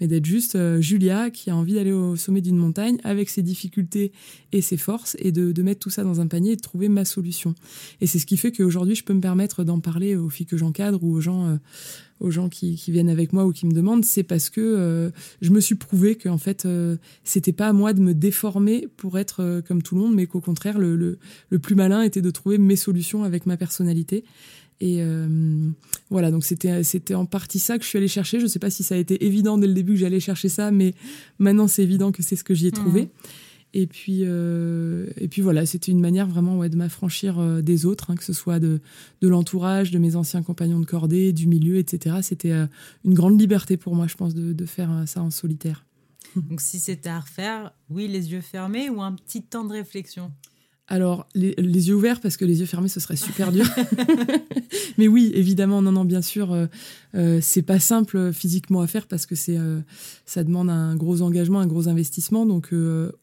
mais 0.00 0.06
d'être 0.06 0.26
juste 0.26 0.56
Julia 0.80 1.30
qui 1.30 1.50
a 1.50 1.56
envie 1.56 1.74
d'aller 1.74 1.92
au 1.92 2.16
sommet 2.16 2.40
d'une 2.40 2.56
montagne 2.56 2.98
avec 3.04 3.28
ses 3.28 3.42
difficultés 3.42 4.12
et 4.52 4.61
ses 4.61 4.76
forces 4.76 5.16
et 5.18 5.32
de, 5.32 5.52
de, 5.52 5.62
mettre 5.62 5.80
tout 5.80 5.90
ça 5.90 6.04
dans 6.04 6.20
un 6.20 6.26
panier 6.26 6.52
et 6.52 6.56
de 6.56 6.61
trouver 6.61 6.88
ma 6.88 7.04
solution. 7.04 7.54
Et 8.00 8.06
c'est 8.06 8.18
ce 8.18 8.26
qui 8.26 8.37
fait 8.37 8.52
qu'aujourd'hui 8.52 8.94
je 8.94 9.04
peux 9.04 9.14
me 9.14 9.20
permettre 9.20 9.64
d'en 9.64 9.80
parler 9.80 10.16
aux 10.16 10.30
filles 10.30 10.46
que 10.46 10.56
j'encadre 10.56 11.02
ou 11.02 11.14
aux 11.14 11.20
gens 11.20 11.58
aux 12.20 12.30
gens 12.30 12.48
qui, 12.48 12.76
qui, 12.76 12.90
viennent 12.90 13.11
avec 13.11 13.32
moi 13.32 13.44
ou 13.46 13.52
qui 13.52 13.66
me 13.66 13.72
demandent, 13.72 14.04
c'est 14.04 14.22
parce 14.22 14.50
que 14.50 14.61
euh, 14.61 15.11
je 15.40 15.50
me 15.50 15.61
suis 15.61 15.74
prouvé 15.74 16.16
que 16.16 16.28
en 16.28 16.38
fait 16.38 16.66
euh, 16.66 16.96
c'était 17.24 17.52
pas 17.52 17.68
à 17.68 17.72
moi 17.72 17.92
de 17.92 18.00
me 18.00 18.14
déformer 18.14 18.88
pour 18.96 19.18
être 19.18 19.42
euh, 19.42 19.62
comme 19.62 19.82
tout 19.82 19.94
le 19.94 20.00
monde, 20.00 20.14
mais 20.14 20.26
qu'au 20.26 20.40
contraire 20.40 20.78
le, 20.78 20.96
le, 20.96 21.18
le, 21.50 21.58
plus 21.58 21.74
malin 21.74 22.02
était 22.02 22.22
de 22.22 22.30
trouver 22.30 22.58
mes 22.58 22.76
solutions 22.76 23.24
avec 23.24 23.46
ma 23.46 23.56
personnalité. 23.56 24.24
Et 24.81 25.03
voilà, 26.09 26.31
donc 26.31 26.45
c'était 26.45 26.85
c'était 26.85 27.14
en 27.14 27.27
partie 27.27 27.59
ça 27.59 27.79
que 27.79 27.85
je 27.85 27.88
suis 27.88 27.99
allée 27.99 28.07
chercher. 28.07 28.38
Je 28.38 28.47
sais 28.47 28.61
pas 28.61 28.71
si 28.71 28.83
ça 28.83 28.95
a 28.95 28.99
été 28.99 29.25
évident 29.27 29.59
dès 29.59 29.67
le 29.67 29.75
début 29.75 29.95
que 29.95 29.99
j'allais 29.99 30.21
chercher 30.21 30.49
ça, 30.49 30.71
mais 30.71 30.95
maintenant 31.41 31.67
c'est 31.67 31.83
évident 31.83 32.12
que 32.12 32.23
c'est 32.23 32.37
ce 32.37 32.45
que 32.45 32.55
j'y 32.55 32.69
ai 32.69 32.73
trouvé. 32.73 33.03
Mmh. 33.03 33.09
Et 33.75 33.87
puis, 33.87 34.21
euh, 34.23 35.07
et 35.19 35.29
puis 35.29 35.43
voilà, 35.43 35.67
c'était 35.67 35.93
une 35.93 36.01
manière 36.01 36.27
vraiment 36.27 36.57
ouais, 36.57 36.71
de 36.71 36.77
m'affranchir 36.77 37.38
euh, 37.38 37.61
des 37.61 37.85
autres, 37.85 38.11
hein, 38.11 38.17
que 38.17 38.25
ce 38.25 38.33
soit 38.33 38.59
de, 38.59 38.81
de 39.21 39.29
l'entourage, 39.29 39.91
de 39.91 39.99
mes 39.99 40.17
anciens 40.17 40.43
compagnons 40.43 40.81
de 40.81 40.87
cordée, 40.87 41.33
du 41.33 41.47
milieu, 41.47 41.77
etc. 41.77 42.17
C'était 42.23 42.53
euh, 42.53 42.67
une 43.05 43.12
grande 43.12 43.38
liberté 43.38 43.77
pour 43.77 43.95
moi, 43.95 44.07
je 44.07 44.14
pense, 44.14 44.35
de, 44.35 44.53
de 44.53 44.67
faire 44.67 45.05
ça 45.07 45.23
en 45.23 45.31
solitaire. 45.31 45.85
Donc 46.37 46.61
si 46.61 46.79
c'était 46.79 47.11
à 47.11 47.21
refaire, 47.21 47.73
oui, 47.91 48.09
les 48.09 48.33
yeux 48.33 48.41
fermés 48.41 48.88
ou 48.88 49.03
un 49.03 49.12
petit 49.12 49.43
temps 49.43 49.64
de 49.64 49.73
réflexion? 49.73 50.33
Alors, 50.90 51.29
les, 51.35 51.53
yeux 51.59 51.94
ouverts, 51.94 52.18
parce 52.18 52.38
que 52.38 52.46
les 52.46 52.61
yeux 52.61 52.66
fermés, 52.66 52.88
ce 52.88 52.98
serait 52.98 53.16
super 53.16 53.53
dur. 53.53 53.66
Mais 54.98 55.07
oui, 55.07 55.31
évidemment, 55.35 55.83
non, 55.83 55.92
non, 55.92 56.07
bien 56.07 56.22
sûr, 56.22 56.51
euh, 56.53 56.66
euh, 57.14 57.40
c'est 57.42 57.61
pas 57.61 57.79
simple 57.79 58.33
physiquement 58.33 58.81
à 58.81 58.87
faire 58.87 59.07
parce 59.07 59.27
que 59.27 59.35
c'est, 59.35 59.59
euh, 59.59 59.81
ça 60.24 60.44
demande 60.44 60.70
un 60.70 60.96
gros 60.96 61.20
engagement, 61.20 61.61
un 61.61 61.66
gros 61.66 61.88
investissement. 61.88 62.46
Donc, 62.46 62.72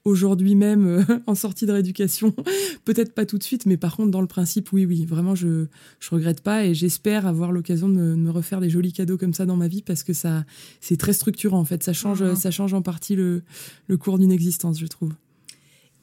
aujourd'hui 0.03 0.53
même, 0.53 1.03
en 1.25 1.33
sortie 1.33 1.65
de 1.65 1.71
rééducation, 1.71 2.35
peut-être 2.85 3.15
pas 3.15 3.25
tout 3.25 3.39
de 3.39 3.43
suite, 3.43 3.65
mais 3.65 3.77
par 3.77 3.97
contre, 3.97 4.11
dans 4.11 4.21
le 4.21 4.27
principe, 4.27 4.71
oui, 4.71 4.85
oui, 4.85 5.03
vraiment, 5.03 5.33
je, 5.33 5.65
je 5.99 6.09
regrette 6.11 6.41
pas 6.41 6.65
et 6.65 6.75
j'espère 6.75 7.25
avoir 7.25 7.51
l'occasion 7.51 7.89
de 7.89 7.95
me, 7.95 8.29
refaire 8.29 8.61
des 8.61 8.69
jolis 8.69 8.93
cadeaux 8.93 9.17
comme 9.17 9.33
ça 9.33 9.47
dans 9.47 9.57
ma 9.57 9.67
vie 9.67 9.81
parce 9.81 10.03
que 10.03 10.13
ça, 10.13 10.45
c'est 10.81 10.97
très 10.97 11.13
structurant, 11.13 11.59
en 11.59 11.65
fait. 11.65 11.81
Ça 11.81 11.93
change, 11.93 12.21
mmh. 12.21 12.35
ça 12.35 12.51
change 12.51 12.75
en 12.75 12.83
partie 12.83 13.15
le, 13.15 13.41
le 13.87 13.97
cours 13.97 14.19
d'une 14.19 14.31
existence, 14.31 14.79
je 14.79 14.85
trouve. 14.85 15.13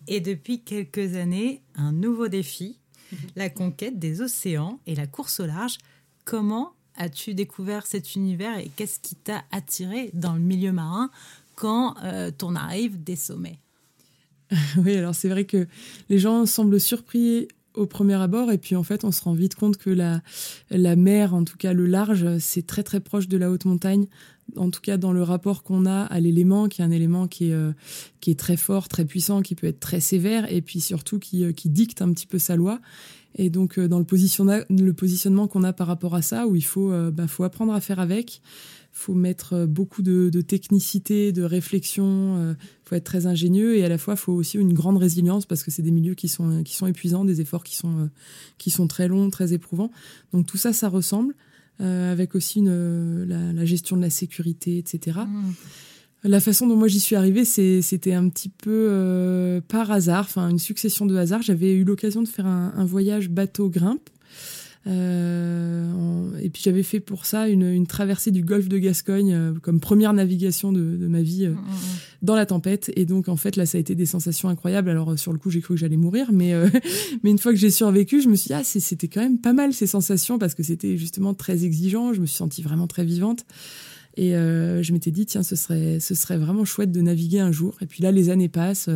Et 0.09 0.21
depuis 0.21 0.63
quelques 0.63 1.17
années, 1.17 1.63
un 1.75 1.93
nouveau 1.93 2.29
défi, 2.29 2.79
la 3.37 3.51
conquête 3.51 3.99
des 3.99 4.21
océans 4.21 4.81
et 4.87 4.95
la 4.95 5.07
course 5.07 5.41
au 5.41 5.47
large. 5.47 5.79
Comment 6.25 6.75
as-tu 6.97 7.35
découvert 7.35 7.87
cet 7.87 8.15
univers 8.15 8.59
et 8.59 8.71
qu'est-ce 8.77 9.01
qui 9.01 9.15
t'a 9.15 9.45
attiré 9.51 10.11
dans 10.15 10.35
le 10.35 10.41
milieu 10.41 10.73
marin 10.73 11.11
quand 11.55 11.97
euh, 12.05 12.31
on 12.43 12.55
arrive 12.55 13.03
des 13.03 13.17
sommets? 13.17 13.59
Oui, 14.77 14.95
alors 14.97 15.15
c'est 15.15 15.29
vrai 15.29 15.45
que 15.47 15.67
les 16.11 16.19
gens 16.19 16.45
semblent 16.45 16.79
surpris 16.79 17.49
au 17.75 17.87
premier 17.87 18.15
abord 18.15 18.51
et 18.53 18.59
puis 18.59 18.77
en 18.77 18.83
fait 18.83 19.05
on 19.05 19.13
se 19.13 19.23
rend 19.23 19.35
vite 19.35 19.55
compte 19.55 19.77
que 19.77 19.91
la, 19.91 20.21
la 20.71 20.97
mer, 20.97 21.35
en 21.35 21.45
tout 21.45 21.57
cas 21.57 21.73
le 21.73 21.87
large, 21.87 22.39
c'est 22.39 22.67
très 22.67 22.83
très 22.83 23.01
proche 23.01 23.29
de 23.29 23.37
la 23.37 23.51
haute 23.51 23.65
montagne 23.65 24.07
en 24.57 24.71
tout 24.71 24.81
cas 24.81 24.97
dans 24.97 25.13
le 25.13 25.23
rapport 25.23 25.63
qu'on 25.63 25.87
a 25.87 26.03
à 26.03 26.21
l'élément, 26.21 26.69
qui 26.69 26.83
est 26.83 26.85
un 26.85 26.91
élément 26.91 27.27
qui 27.27 27.49
est, 27.49 27.53
euh, 27.53 27.73
qui 28.21 28.31
est 28.31 28.39
très 28.39 28.57
fort, 28.57 28.89
très 28.89 29.05
puissant, 29.05 29.43
qui 29.43 29.55
peut 29.55 29.67
être 29.67 29.81
très 29.81 30.01
sévère, 30.01 30.51
et 30.53 30.63
puis 30.63 30.81
surtout 30.81 31.19
qui, 31.19 31.45
euh, 31.45 31.53
qui 31.53 31.69
dicte 31.69 32.03
un 32.03 32.13
petit 32.13 32.27
peu 32.27 32.39
sa 32.39 32.57
loi. 32.57 32.81
Et 33.37 33.49
donc 33.51 33.79
euh, 33.79 33.89
dans 33.89 33.99
le, 33.99 34.05
le 34.69 34.93
positionnement 34.93 35.49
qu'on 35.49 35.65
a 35.65 35.73
par 35.73 35.87
rapport 35.87 36.15
à 36.15 36.23
ça, 36.23 36.47
où 36.47 36.57
il 36.57 36.65
faut, 36.65 36.93
bah, 37.11 37.27
faut 37.27 37.45
apprendre 37.45 37.73
à 37.73 37.81
faire 37.81 38.01
avec, 38.01 38.43
faut 38.93 39.15
mettre 39.15 39.67
beaucoup 39.67 40.03
de, 40.03 40.29
de 40.31 40.41
technicité, 40.43 41.33
de 41.33 41.43
réflexion, 41.43 42.55
faut 42.85 42.95
être 42.95 43.05
très 43.05 43.27
ingénieux, 43.27 43.77
et 43.77 43.85
à 43.85 43.89
la 43.89 43.99
fois 43.99 44.17
faut 44.17 44.33
aussi 44.33 44.59
une 44.59 44.75
grande 44.75 44.99
résilience, 44.99 45.47
parce 45.47 45.63
que 45.63 45.71
c'est 45.71 45.83
des 45.83 45.91
milieux 45.91 46.15
qui 46.15 46.29
sont, 46.29 46.63
qui 46.63 46.75
sont 46.75 46.87
épuisants, 46.87 47.25
des 47.25 47.41
efforts 47.41 47.65
qui 47.65 47.75
sont, 47.75 48.11
qui 48.59 48.71
sont 48.71 48.87
très 48.87 49.09
longs, 49.09 49.31
très 49.31 49.55
éprouvants. 49.55 49.91
Donc 50.33 50.47
tout 50.47 50.59
ça, 50.59 50.73
ça 50.73 50.89
ressemble. 50.89 51.35
Euh, 51.81 52.13
avec 52.13 52.35
aussi 52.35 52.61
une, 52.61 53.25
la, 53.25 53.65
gestion 53.65 53.97
de 53.97 54.03
la 54.03 54.11
sécurité, 54.11 54.79
etc. 54.79 55.21
Mm. 55.27 55.53
La 56.25 56.39
façon 56.39 56.69
dont 56.69 56.77
moi 56.77 56.87
j'y 56.87 57.01
suis 57.01 57.17
arrivée, 57.17 57.45
c'était 57.45 58.13
un 58.13 58.29
petit 58.29 58.51
peu 58.51 58.87
euh, 58.91 59.61
par 59.67 59.91
hasard, 59.91 60.27
enfin 60.29 60.49
une 60.49 60.61
succession 60.61 61.07
de 61.07 61.17
hasards. 61.17 61.43
J'avais 61.43 61.73
eu 61.73 61.83
l'occasion 61.83 62.23
de 62.23 62.29
faire 62.29 62.47
un, 62.47 62.85
voyage 62.85 63.29
bateau 63.29 63.69
grimpe. 63.69 64.09
Euh, 64.87 66.39
et 66.41 66.51
puis 66.51 66.63
j'avais 66.65 66.83
fait 66.83 67.01
pour 67.01 67.25
ça 67.25 67.49
une, 67.49 67.87
traversée 67.87 68.31
du 68.31 68.43
golfe 68.43 68.69
de 68.69 68.79
Gascogne 68.79 69.55
comme 69.63 69.81
première 69.81 70.13
navigation 70.13 70.73
de, 70.73 70.81
ma 71.07 71.23
vie. 71.23 71.49
Mm, 71.49 71.53
mm, 71.53 71.59
dans 72.23 72.37
la 72.37 72.47
tempête. 72.47 72.91
Et 72.97 73.05
donc, 73.05 73.29
en 73.29 73.37
fait, 73.37 73.57
là, 73.57 73.67
ça 73.67 73.79
a 73.79 73.81
été 73.81 73.95
des 73.95 74.07
sensations 74.07 74.49
incroyables. 74.49 74.89
Alors, 74.89 75.11
euh, 75.11 75.17
sur 75.17 75.33
le 75.33 75.39
coup, 75.39 75.51
j'ai 75.51 75.61
cru 75.61 75.75
que 75.75 75.81
j'allais 75.81 75.97
mourir, 75.97 76.33
mais, 76.33 76.55
euh, 76.55 76.69
mais 77.23 77.31
une 77.31 77.39
fois 77.39 77.53
que 77.53 77.59
j'ai 77.59 77.71
survécu, 77.71 78.23
je 78.23 78.29
me 78.29 78.37
suis 78.37 78.49
dit, 78.49 78.55
ah, 78.55 78.63
c'était 78.65 79.09
quand 79.09 79.21
même 79.21 79.39
pas 79.39 79.53
mal 79.53 79.73
ces 79.73 79.87
sensations 79.87 80.39
parce 80.39 80.55
que 80.55 80.63
c'était 80.63 80.97
justement 80.97 81.35
très 81.35 81.65
exigeant. 81.65 82.13
Je 82.13 82.21
me 82.21 82.27
suis 82.27 82.37
sentie 82.37 82.63
vraiment 82.63 82.87
très 82.87 83.05
vivante. 83.05 83.45
Et 84.17 84.37
euh, 84.37 84.83
je 84.83 84.93
m'étais 84.93 85.11
dit, 85.11 85.27
tiens, 85.27 85.43
ce 85.43 85.57
serait, 85.57 86.01
ce 86.01 86.15
serait 86.15 86.39
vraiment 86.39 86.65
chouette 86.65 86.93
de 86.93 87.01
naviguer 87.01 87.41
un 87.41 87.53
jour. 87.53 87.77
Et 87.81 87.87
puis 87.87 88.03
là, 88.03 88.13
les 88.13 88.31
années 88.31 88.49
passent, 88.49 88.91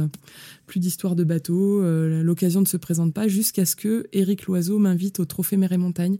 plus 0.66 0.80
d'histoire 0.80 1.16
de 1.16 1.24
bateau, 1.24 1.82
l'occasion 2.22 2.60
ne 2.60 2.66
se 2.66 2.76
présente 2.76 3.14
pas, 3.14 3.28
jusqu'à 3.28 3.64
ce 3.64 3.76
que 3.76 4.06
Éric 4.12 4.46
Loiseau 4.46 4.78
m'invite 4.78 5.20
au 5.20 5.24
Trophée 5.24 5.56
Mer 5.56 5.72
et 5.72 5.78
Montagne. 5.78 6.18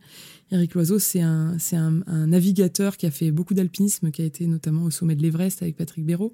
Éric 0.53 0.75
Loiseau, 0.75 1.01
c'est 1.01 1.21
un, 1.21 1.57
c'est 1.59 1.77
un, 1.77 2.03
navigateur 2.07 2.97
qui 2.97 3.07
a 3.07 3.11
fait 3.11 3.33
beaucoup 3.33 3.55
d'alpinisme, 3.55 4.11
qui 4.13 4.23
a 4.23 4.25
été 4.25 4.47
notamment 4.47 4.85
au 4.85 4.91
sommet 4.91 5.17
de 5.17 5.23
l'Everest 5.23 5.63
avec 5.63 5.77
Patrick 5.77 6.05
Béraud. 6.05 6.33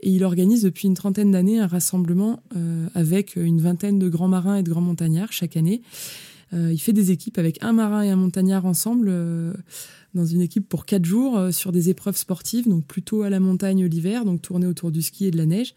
Et 0.00 0.10
il 0.10 0.24
organise 0.24 0.62
depuis 0.62 0.88
une 0.88 0.94
trentaine 0.94 1.30
d'années 1.30 1.58
un 1.58 1.66
rassemblement 1.66 2.42
euh, 2.54 2.86
avec 2.94 3.36
une 3.36 3.60
vingtaine 3.60 3.98
de 3.98 4.08
grands 4.08 4.28
marins 4.28 4.56
et 4.56 4.62
de 4.62 4.70
grands 4.70 4.82
montagnards 4.82 5.32
chaque 5.32 5.56
année. 5.56 5.80
Euh, 6.52 6.72
il 6.72 6.78
fait 6.78 6.92
des 6.92 7.10
équipes 7.10 7.38
avec 7.38 7.62
un 7.62 7.72
marin 7.72 8.02
et 8.02 8.10
un 8.10 8.16
montagnard 8.16 8.66
ensemble 8.66 9.08
euh, 9.10 9.52
dans 10.14 10.24
une 10.24 10.40
équipe 10.40 10.68
pour 10.68 10.86
quatre 10.86 11.04
jours 11.04 11.48
sur 11.50 11.72
des 11.72 11.90
épreuves 11.90 12.16
sportives, 12.16 12.66
donc 12.68 12.86
plutôt 12.86 13.22
à 13.22 13.28
la 13.28 13.38
montagne 13.38 13.84
l'hiver, 13.84 14.24
donc 14.24 14.40
tourner 14.40 14.66
autour 14.66 14.90
du 14.90 15.02
ski 15.02 15.26
et 15.26 15.30
de 15.30 15.36
la 15.36 15.44
neige. 15.44 15.74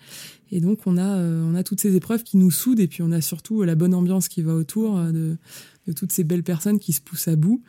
Et 0.51 0.61
donc 0.61 0.79
on 0.85 0.97
a 0.97 1.17
on 1.17 1.55
a 1.55 1.63
toutes 1.63 1.81
ces 1.81 1.97
épreuves 1.97 2.23
qui 2.23 2.37
nous 2.37 2.49
soudent 2.49 2.79
et 2.79 2.87
puis 2.87 3.03
on 3.03 3.11
a 3.11 3.19
surtout 3.19 3.63
la 3.63 3.75
bonne 3.75 3.93
ambiance 3.93 4.29
qui 4.29 4.41
va 4.41 4.53
autour 4.55 4.97
de 4.97 5.35
de 5.89 5.93
toutes 5.93 6.11
ces 6.11 6.23
belles 6.23 6.43
personnes 6.43 6.79
qui 6.79 6.93
se 6.93 7.01
poussent 7.01 7.27
à 7.27 7.35
bout. 7.35 7.61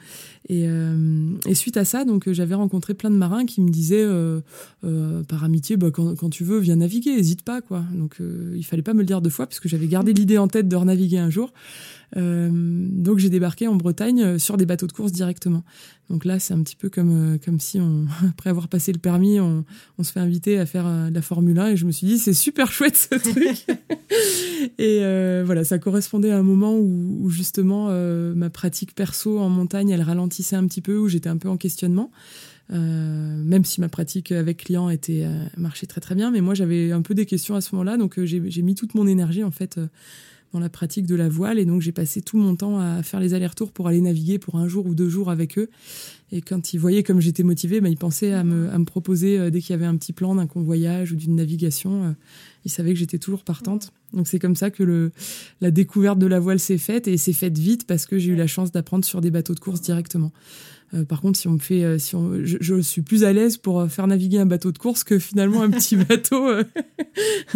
Et, 0.49 0.69
euh, 0.69 1.35
suite 1.55 1.77
à 1.77 1.85
ça, 1.85 2.05
donc 2.05 2.31
j'avais 2.31 2.55
rencontré 2.55 2.95
plein 2.95 3.11
de 3.11 3.17
marins 3.17 3.47
qui 3.47 3.61
me 3.61 3.71
disaient 3.71 4.05
euh, 4.05 4.41
euh, 4.85 5.23
par 5.25 5.43
amitié, 5.43 5.77
bah, 5.77 5.91
quand, 5.91 6.31
tu 6.31 6.45
veux, 6.45 6.59
viens 6.59 6.77
naviguer, 6.77 7.11
hésite 7.11 7.43
pas 7.43 7.61
quoi. 7.61 7.83
Donc 7.95 8.19
il 8.55 8.65
fallait 8.65 8.83
pas 8.83 8.95
me 8.95 9.01
le 9.01 9.07
dire 9.07 9.21
deux 9.21 9.31
fois 9.31 9.47
parce 9.47 9.61
que 9.61 9.69
j'avais 9.69 9.89
gardé 9.89 10.13
l'idée 10.13 10.39
en 10.39 10.49
tête 10.49 10.69
de 10.69 10.77
renaviguer 10.77 11.19
un 11.19 11.31
jour. 11.31 11.53
Donc 12.17 13.19
j'ai 13.19 13.31
débarqué 13.31 13.69
en 13.69 13.77
Bretagne 13.77 14.39
sur 14.39 14.57
des 14.57 14.67
bateaux 14.67 14.87
de 14.87 14.93
course 14.93 15.13
directement. 15.13 15.65
Donc 16.09 16.25
là, 16.25 16.41
c'est 16.41 16.55
un 16.55 16.63
petit 16.65 16.75
peu 16.75 16.89
comme 16.89 17.39
comme 17.45 17.61
si 17.61 17.79
on, 17.79 18.07
après 18.29 18.51
avoir 18.51 18.67
passé 18.67 18.93
le 18.93 18.99
permis, 18.99 19.39
on, 19.39 19.65
on 19.97 20.03
se 20.03 20.11
fait 20.11 20.19
inviter 20.21 20.59
à 20.59 20.67
faire 20.67 20.87
de 21.09 21.15
la 21.15 21.23
Formule 21.23 21.59
1 21.59 21.69
et 21.69 21.77
je 21.77 21.87
me 21.87 21.93
suis 21.93 22.07
dit 22.07 22.19
c'est 22.19 22.33
super 22.35 22.73
chouette 22.73 22.97
ce 22.97 23.15
truc. 23.31 23.67
et 24.79 25.45
voilà, 25.45 25.63
ça 25.63 25.79
correspondait 25.79 26.31
à 26.33 26.39
un 26.39 26.43
moment 26.43 26.77
où, 26.77 27.19
où 27.21 27.31
justement 27.31 27.89
euh, 27.91 28.35
ma 28.35 28.51
pratique 28.51 28.95
perso 28.95 29.39
en 29.39 29.49
montagne, 29.49 29.91
elle 29.91 30.03
ralentissait 30.03 30.57
un 30.57 30.67
petit 30.67 30.81
peu, 30.81 30.99
où 30.99 31.09
j'étais 31.09 31.29
un 31.29 31.37
peu 31.37 31.49
en 31.49 31.57
questionnement. 31.57 32.11
Euh, 32.73 33.43
même 33.43 33.65
si 33.65 33.81
ma 33.81 33.89
pratique 33.89 34.31
avec 34.31 34.59
clients 34.59 34.91
était 34.91 35.25
euh, 35.25 35.45
marchait 35.57 35.87
très 35.87 36.01
très 36.01 36.15
bien, 36.15 36.31
mais 36.31 36.41
moi 36.41 36.55
j'avais 36.55 36.93
un 36.93 37.03
peu 37.03 37.15
des 37.15 37.27
questions 37.27 37.57
à 37.57 37.61
ce 37.61 37.75
moment-là, 37.75 37.97
donc 37.97 38.23
j'ai 38.23 38.63
mis 38.63 38.75
toute 38.75 38.95
mon 38.95 39.07
énergie 39.07 39.43
en 39.43 39.51
fait 39.51 39.81
dans 40.53 40.61
la 40.61 40.69
pratique 40.69 41.07
de 41.07 41.15
la 41.15 41.29
voile. 41.29 41.59
Et 41.59 41.65
donc, 41.65 41.81
j'ai 41.81 41.93
passé 41.93 42.23
tout 42.23 42.37
mon 42.37 42.57
temps 42.57 42.79
à 42.79 43.03
faire 43.03 43.21
les 43.21 43.35
allers-retours 43.35 43.73
pour 43.73 43.89
aller 43.89 44.01
naviguer 44.01 44.39
pour 44.39 44.57
un 44.57 44.69
jour 44.69 44.87
ou 44.87 44.95
deux 44.95 45.09
jours 45.09 45.31
avec 45.31 45.59
eux. 45.59 45.69
Et 46.33 46.41
quand 46.41 46.73
ils 46.73 46.79
voyaient 46.79 47.03
comme 47.03 47.21
j'étais 47.21 47.43
motivée, 47.43 47.81
bah, 47.81 47.89
ils 47.89 47.97
pensaient 47.97 48.33
à 48.33 48.45
me, 48.45 48.85
proposer, 48.85 49.39
euh, 49.39 49.51
dès 49.51 49.61
qu'il 49.61 49.71
y 49.71 49.75
avait 49.75 49.87
un 49.87 49.97
petit 49.97 50.13
plan 50.13 50.35
d'un 50.35 50.47
convoyage 50.47 51.13
ou 51.13 51.17
d'une 51.17 51.37
navigation, 51.37 52.05
euh, 52.05 52.13
ils 52.65 52.71
savaient 52.71 52.93
que 52.93 52.99
j'étais 52.99 53.19
toujours 53.19 53.45
partante. 53.45 53.93
Donc, 54.13 54.27
c'est 54.29 54.39
comme 54.39 54.57
ça 54.57 54.71
que 54.71 55.11
la 55.61 55.71
découverte 55.71 56.19
de 56.19 56.27
la 56.27 56.41
voile 56.41 56.59
s'est 56.59 56.79
faite. 56.79 57.09
Et 57.09 57.17
s'est 57.17 57.33
faite 57.33 57.59
vite 57.59 57.87
parce 57.87 58.07
que 58.07 58.19
j'ai 58.19 58.33
eu 58.33 58.37
la 58.37 58.47
chance 58.47 58.73
d'apprendre 58.73 59.05
sur 59.05 59.21
des 59.21 59.31
bateaux 59.31 59.55
de 59.55 59.61
course 59.61 59.81
directement. 59.81 60.33
Euh, 60.93 61.05
par 61.05 61.21
contre, 61.21 61.39
si 61.39 61.47
on 61.47 61.53
me 61.53 61.59
fait, 61.59 61.85
euh, 61.85 61.99
si 61.99 62.17
on, 62.17 62.41
je, 62.43 62.81
suis 62.81 63.03
plus 63.03 63.23
à 63.23 63.33
l'aise 63.33 63.57
pour 63.57 63.81
euh, 63.81 63.89
faire 63.89 64.07
naviguer 64.09 64.39
un 64.39 64.47
bateau 64.47 64.73
de 64.73 64.79
course 64.79 65.05
que 65.05 65.19
finalement 65.19 65.63
un 65.63 65.71
petit 65.71 65.97
bateau, 66.09 66.49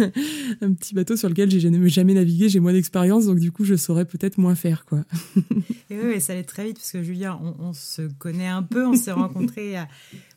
un 0.61 0.73
petit 0.73 0.93
bateau 0.93 1.17
sur 1.17 1.27
lequel 1.27 1.51
j'ai 1.51 1.59
jamais, 1.59 1.89
jamais 1.89 2.13
navigué. 2.13 2.47
J'ai 2.47 2.61
moins 2.61 2.71
d'expérience, 2.71 3.25
donc 3.25 3.39
du 3.39 3.51
coup, 3.51 3.65
je 3.65 3.75
saurais 3.75 4.05
peut-être 4.05 4.37
moins 4.37 4.55
faire, 4.55 4.85
quoi. 4.85 5.03
Et 5.89 5.97
oui, 6.01 6.21
ça 6.21 6.33
allait 6.33 6.43
très 6.43 6.65
vite 6.65 6.77
parce 6.77 6.91
que 6.91 7.03
Julien, 7.03 7.39
on, 7.59 7.73
se 7.73 8.03
connaît 8.03 8.47
un 8.47 8.63
peu, 8.63 8.85
on 8.85 8.95
s'est 8.95 9.11
rencontrés, 9.11 9.75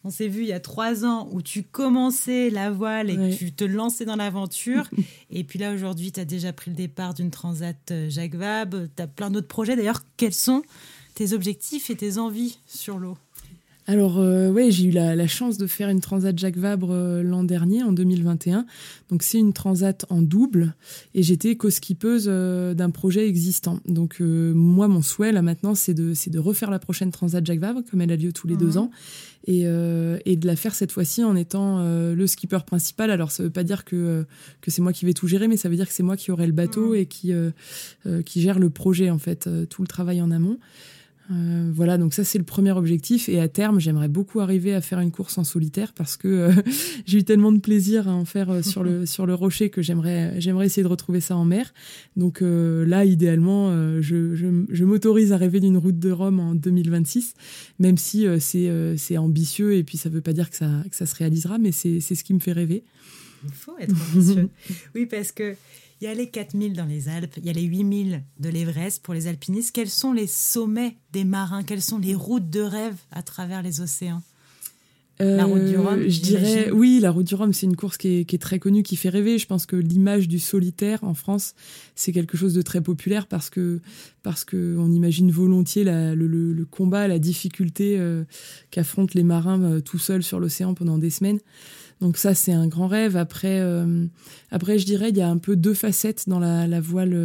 on 0.04 0.10
s'est 0.10 0.28
vu 0.28 0.42
il 0.42 0.48
y 0.48 0.52
a 0.52 0.60
trois 0.60 1.04
ans 1.04 1.28
où 1.32 1.40
tu 1.40 1.62
commençais 1.62 2.50
la 2.50 2.70
voile 2.70 3.10
et 3.10 3.16
que 3.16 3.36
tu 3.36 3.52
te 3.52 3.64
lançais 3.64 4.04
dans 4.04 4.16
l'aventure. 4.16 4.88
et 5.30 5.44
puis 5.44 5.58
là, 5.58 5.72
aujourd'hui, 5.72 6.12
tu 6.12 6.20
as 6.20 6.24
déjà 6.24 6.52
pris 6.52 6.70
le 6.70 6.76
départ 6.76 7.14
d'une 7.14 7.30
transat 7.30 7.92
Jacques 8.08 8.34
Vabre. 8.34 8.86
Tu 8.94 9.02
as 9.02 9.06
plein 9.06 9.30
d'autres 9.30 9.48
projets. 9.48 9.76
D'ailleurs, 9.76 10.02
quels 10.16 10.34
sont 10.34 10.62
tes 11.18 11.32
objectifs 11.32 11.90
et 11.90 11.96
tes 11.96 12.16
envies 12.18 12.60
sur 12.64 12.96
l'eau 12.96 13.18
alors 13.90 14.18
euh, 14.18 14.50
ouais, 14.50 14.70
j'ai 14.70 14.84
eu 14.84 14.90
la, 14.90 15.26
chance 15.26 15.56
de 15.56 15.66
faire 15.66 15.88
une 15.88 16.02
transat 16.02 16.38
Jacques 16.38 16.58
Vabre 16.58 16.90
euh, 16.90 17.22
l'an 17.22 17.42
dernier, 17.42 17.82
en 17.82 17.90
2021. 17.90 18.66
Donc 19.08 19.22
c'est 19.22 19.38
une 19.38 19.54
transat 19.54 20.04
en 20.10 20.20
double 20.20 20.74
et 21.14 21.22
j'étais 21.22 21.56
co-skippeuse 21.56 22.26
euh, 22.28 22.74
d'un 22.74 22.90
projet 22.90 23.26
existant. 23.26 23.80
Donc 23.86 24.20
moi, 24.20 24.88
mon 24.88 25.00
souhait 25.00 25.32
là 25.32 25.40
maintenant, 25.40 25.74
c'est 25.74 25.94
de, 25.94 26.12
c'est 26.12 26.28
de 26.28 26.38
refaire 26.38 26.70
la 26.70 26.78
prochaine 26.78 27.10
transat 27.10 27.44
Jacques 27.46 27.60
Vabre, 27.60 27.80
comme 27.90 28.02
elle 28.02 28.12
a 28.12 28.16
lieu 28.16 28.30
tous 28.30 28.46
les 28.46 28.56
deux 28.56 28.76
ans, 28.76 28.90
et, 29.46 29.62
et 29.62 30.36
de 30.36 30.46
la 30.46 30.56
faire 30.56 30.74
cette 30.74 30.92
fois-ci 30.92 31.24
en 31.24 31.34
étant 31.34 31.82
le 31.82 32.26
skipper 32.26 32.58
principal. 32.66 33.10
Alors 33.10 33.30
ça 33.30 33.42
veut 33.42 33.50
pas 33.50 33.64
dire 33.64 33.86
que, 33.86 34.26
que 34.60 34.70
c'est 34.70 34.82
moi 34.82 34.92
qui 34.92 35.06
vais 35.06 35.14
tout 35.14 35.28
gérer, 35.28 35.48
mais 35.48 35.56
ça 35.56 35.70
veut 35.70 35.76
dire 35.76 35.88
que 35.88 35.94
c'est 35.94 36.02
moi 36.02 36.18
qui 36.18 36.30
aurai 36.30 36.46
le 36.46 36.52
bateau 36.52 36.94
et 36.94 37.06
qui, 37.06 37.32
qui 38.26 38.40
gère 38.42 38.58
le 38.58 38.68
projet, 38.68 39.08
en 39.08 39.18
fait, 39.18 39.48
tout 39.70 39.80
le 39.80 39.88
travail 39.88 40.20
en 40.20 40.30
amont. 40.30 40.58
Euh, 41.30 41.70
voilà, 41.74 41.98
donc 41.98 42.14
ça 42.14 42.24
c'est 42.24 42.38
le 42.38 42.44
premier 42.44 42.72
objectif. 42.72 43.28
Et 43.28 43.38
à 43.40 43.48
terme, 43.48 43.80
j'aimerais 43.80 44.08
beaucoup 44.08 44.40
arriver 44.40 44.74
à 44.74 44.80
faire 44.80 45.00
une 45.00 45.10
course 45.10 45.36
en 45.38 45.44
solitaire 45.44 45.92
parce 45.92 46.16
que 46.16 46.28
euh, 46.28 46.52
j'ai 47.06 47.18
eu 47.18 47.24
tellement 47.24 47.52
de 47.52 47.58
plaisir 47.58 48.08
à 48.08 48.12
en 48.12 48.24
faire 48.24 48.50
euh, 48.50 48.62
sur 48.62 48.82
le 48.82 49.04
sur 49.06 49.26
le 49.26 49.34
rocher 49.34 49.70
que 49.70 49.82
j'aimerais 49.82 50.40
j'aimerais 50.40 50.66
essayer 50.66 50.82
de 50.82 50.88
retrouver 50.88 51.20
ça 51.20 51.36
en 51.36 51.44
mer. 51.44 51.72
Donc 52.16 52.40
là, 52.40 53.04
idéalement, 53.04 53.70
je, 54.00 54.34
je, 54.34 54.46
je 54.68 54.84
m'autorise 54.84 55.32
à 55.32 55.36
rêver 55.36 55.60
d'une 55.60 55.76
route 55.76 55.98
de 55.98 56.10
Rome 56.10 56.40
en 56.40 56.54
2026, 56.54 57.34
même 57.78 57.96
si 57.96 58.26
c'est 58.40 58.70
c'est 58.96 59.18
ambitieux 59.18 59.74
et 59.74 59.84
puis 59.84 59.96
ça 59.96 60.08
veut 60.08 60.20
pas 60.20 60.32
dire 60.32 60.50
que 60.50 60.56
ça 60.56 60.82
que 60.90 60.96
ça 60.96 61.06
se 61.06 61.14
réalisera, 61.14 61.58
mais 61.58 61.72
c'est 61.72 62.00
c'est 62.00 62.14
ce 62.14 62.24
qui 62.24 62.34
me 62.34 62.40
fait 62.40 62.52
rêver. 62.52 62.84
Il 63.44 63.52
faut 63.52 63.78
être 63.78 63.94
ambitieux. 64.12 64.48
oui, 64.94 65.06
parce 65.06 65.32
que 65.32 65.54
il 66.00 66.04
y 66.04 66.06
a 66.06 66.14
les 66.14 66.28
4000 66.28 66.74
dans 66.74 66.84
les 66.84 67.08
Alpes, 67.08 67.34
il 67.38 67.46
y 67.46 67.50
a 67.50 67.52
les 67.52 67.62
8000 67.62 68.22
de 68.38 68.48
l'Everest 68.48 69.02
pour 69.02 69.14
les 69.14 69.26
alpinistes. 69.26 69.74
Quels 69.74 69.90
sont 69.90 70.12
les 70.12 70.26
sommets 70.26 70.96
des 71.12 71.24
marins? 71.24 71.64
Quelles 71.64 71.82
sont 71.82 71.98
les 71.98 72.14
routes 72.14 72.50
de 72.50 72.60
rêve 72.60 72.96
à 73.10 73.22
travers 73.22 73.62
les 73.62 73.80
océans? 73.80 74.22
La 75.20 75.46
route 75.46 75.64
du 75.64 75.76
Rhum 75.76 75.98
euh, 75.98 76.08
Je 76.08 76.20
dirais, 76.20 76.70
oui, 76.70 77.00
la 77.00 77.10
route 77.10 77.26
du 77.26 77.34
Rhum, 77.34 77.52
c'est 77.52 77.66
une 77.66 77.74
course 77.74 77.96
qui 77.96 78.24
est, 78.28 78.40
très 78.40 78.60
connue, 78.60 78.84
qui 78.84 78.94
fait 78.94 79.08
rêver. 79.08 79.38
Je 79.38 79.46
pense 79.46 79.66
que 79.66 79.74
l'image 79.74 80.28
du 80.28 80.38
solitaire 80.38 81.02
en 81.02 81.14
France, 81.14 81.54
c'est 81.96 82.12
quelque 82.12 82.36
chose 82.36 82.54
de 82.54 82.62
très 82.62 82.80
populaire 82.80 83.26
parce 83.26 83.50
que 83.50 83.80
parce 84.22 84.44
que 84.44 84.76
on 84.78 84.92
imagine 84.92 85.32
volontiers 85.32 85.82
le, 85.84 86.64
combat, 86.70 87.08
la 87.08 87.18
difficulté 87.18 87.98
euh, 87.98 88.24
qu'affrontent 88.70 89.12
les 89.14 89.24
marins 89.24 89.60
euh, 89.62 89.80
tout 89.80 89.98
seuls 89.98 90.22
sur 90.22 90.38
l'océan 90.38 90.74
pendant 90.74 90.98
des 90.98 91.10
semaines. 91.10 91.40
Donc 92.00 92.16
ça, 92.16 92.34
c'est 92.34 92.52
un 92.52 92.68
grand 92.68 92.86
rêve. 92.86 93.16
Après, 93.16 93.60
après, 94.52 94.78
je 94.78 94.86
dirais, 94.86 95.08
il 95.10 95.16
y 95.16 95.20
a 95.20 95.28
un 95.28 95.38
peu 95.38 95.56
deux 95.56 95.74
facettes 95.74 96.28
dans 96.28 96.38
la, 96.38 96.80
voile 96.80 97.16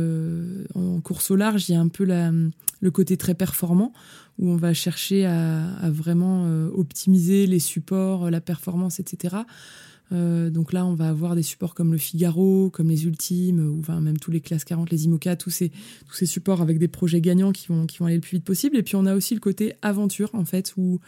en 0.74 1.00
course 1.00 1.30
au 1.30 1.36
large. 1.36 1.70
Il 1.70 1.74
y 1.74 1.76
a 1.76 1.80
un 1.80 1.90
peu 1.90 2.06
le 2.06 2.92
côté 2.92 3.16
très 3.16 3.36
performant 3.36 3.94
où 4.40 4.50
on 4.50 4.56
va 4.56 4.74
chercher 4.74 5.26
à, 5.26 5.90
vraiment 5.90 6.46
euh, 6.46 6.70
optimiser 6.74 7.46
les 7.48 7.60
supports, 7.60 8.30
la 8.30 8.42
performance, 8.42 9.00
etc. 9.00 9.38
Euh, 10.12 10.50
donc 10.50 10.74
là, 10.74 10.86
on 10.86 10.94
va 10.94 11.10
avoir 11.10 11.36
des 11.36 11.44
supports 11.44 11.74
comme 11.74 11.92
le 11.92 11.98
Figaro, 11.98 12.70
comme 12.70 12.90
les 12.90 13.06
Ultimes, 13.06 13.60
ou 13.60 13.80
enfin, 13.80 14.00
même 14.02 14.18
tous 14.18 14.32
les 14.32 14.42
classes 14.42 14.64
40, 14.64 14.90
les 14.92 15.06
IMOCA, 15.06 15.36
tous 15.36 15.50
ces, 15.50 15.70
tous 16.08 16.16
ces 16.16 16.26
supports 16.26 16.62
avec 16.62 16.78
des 16.78 16.88
projets 16.88 17.22
gagnants 17.22 17.52
qui 17.52 17.68
vont, 17.68 17.86
qui 17.86 17.98
vont 18.00 18.06
aller 18.06 18.16
le 18.16 18.22
plus 18.22 18.38
vite 18.38 18.46
possible. 18.46 18.78
Et 18.78 18.84
puis 18.84 18.96
on 18.96 19.06
a 19.06 19.16
aussi 19.16 19.34
le 19.34 19.40
côté 19.40 19.74
aventure, 19.82 20.30
en 20.34 20.46
fait, 20.46 20.74
où, 20.78 21.00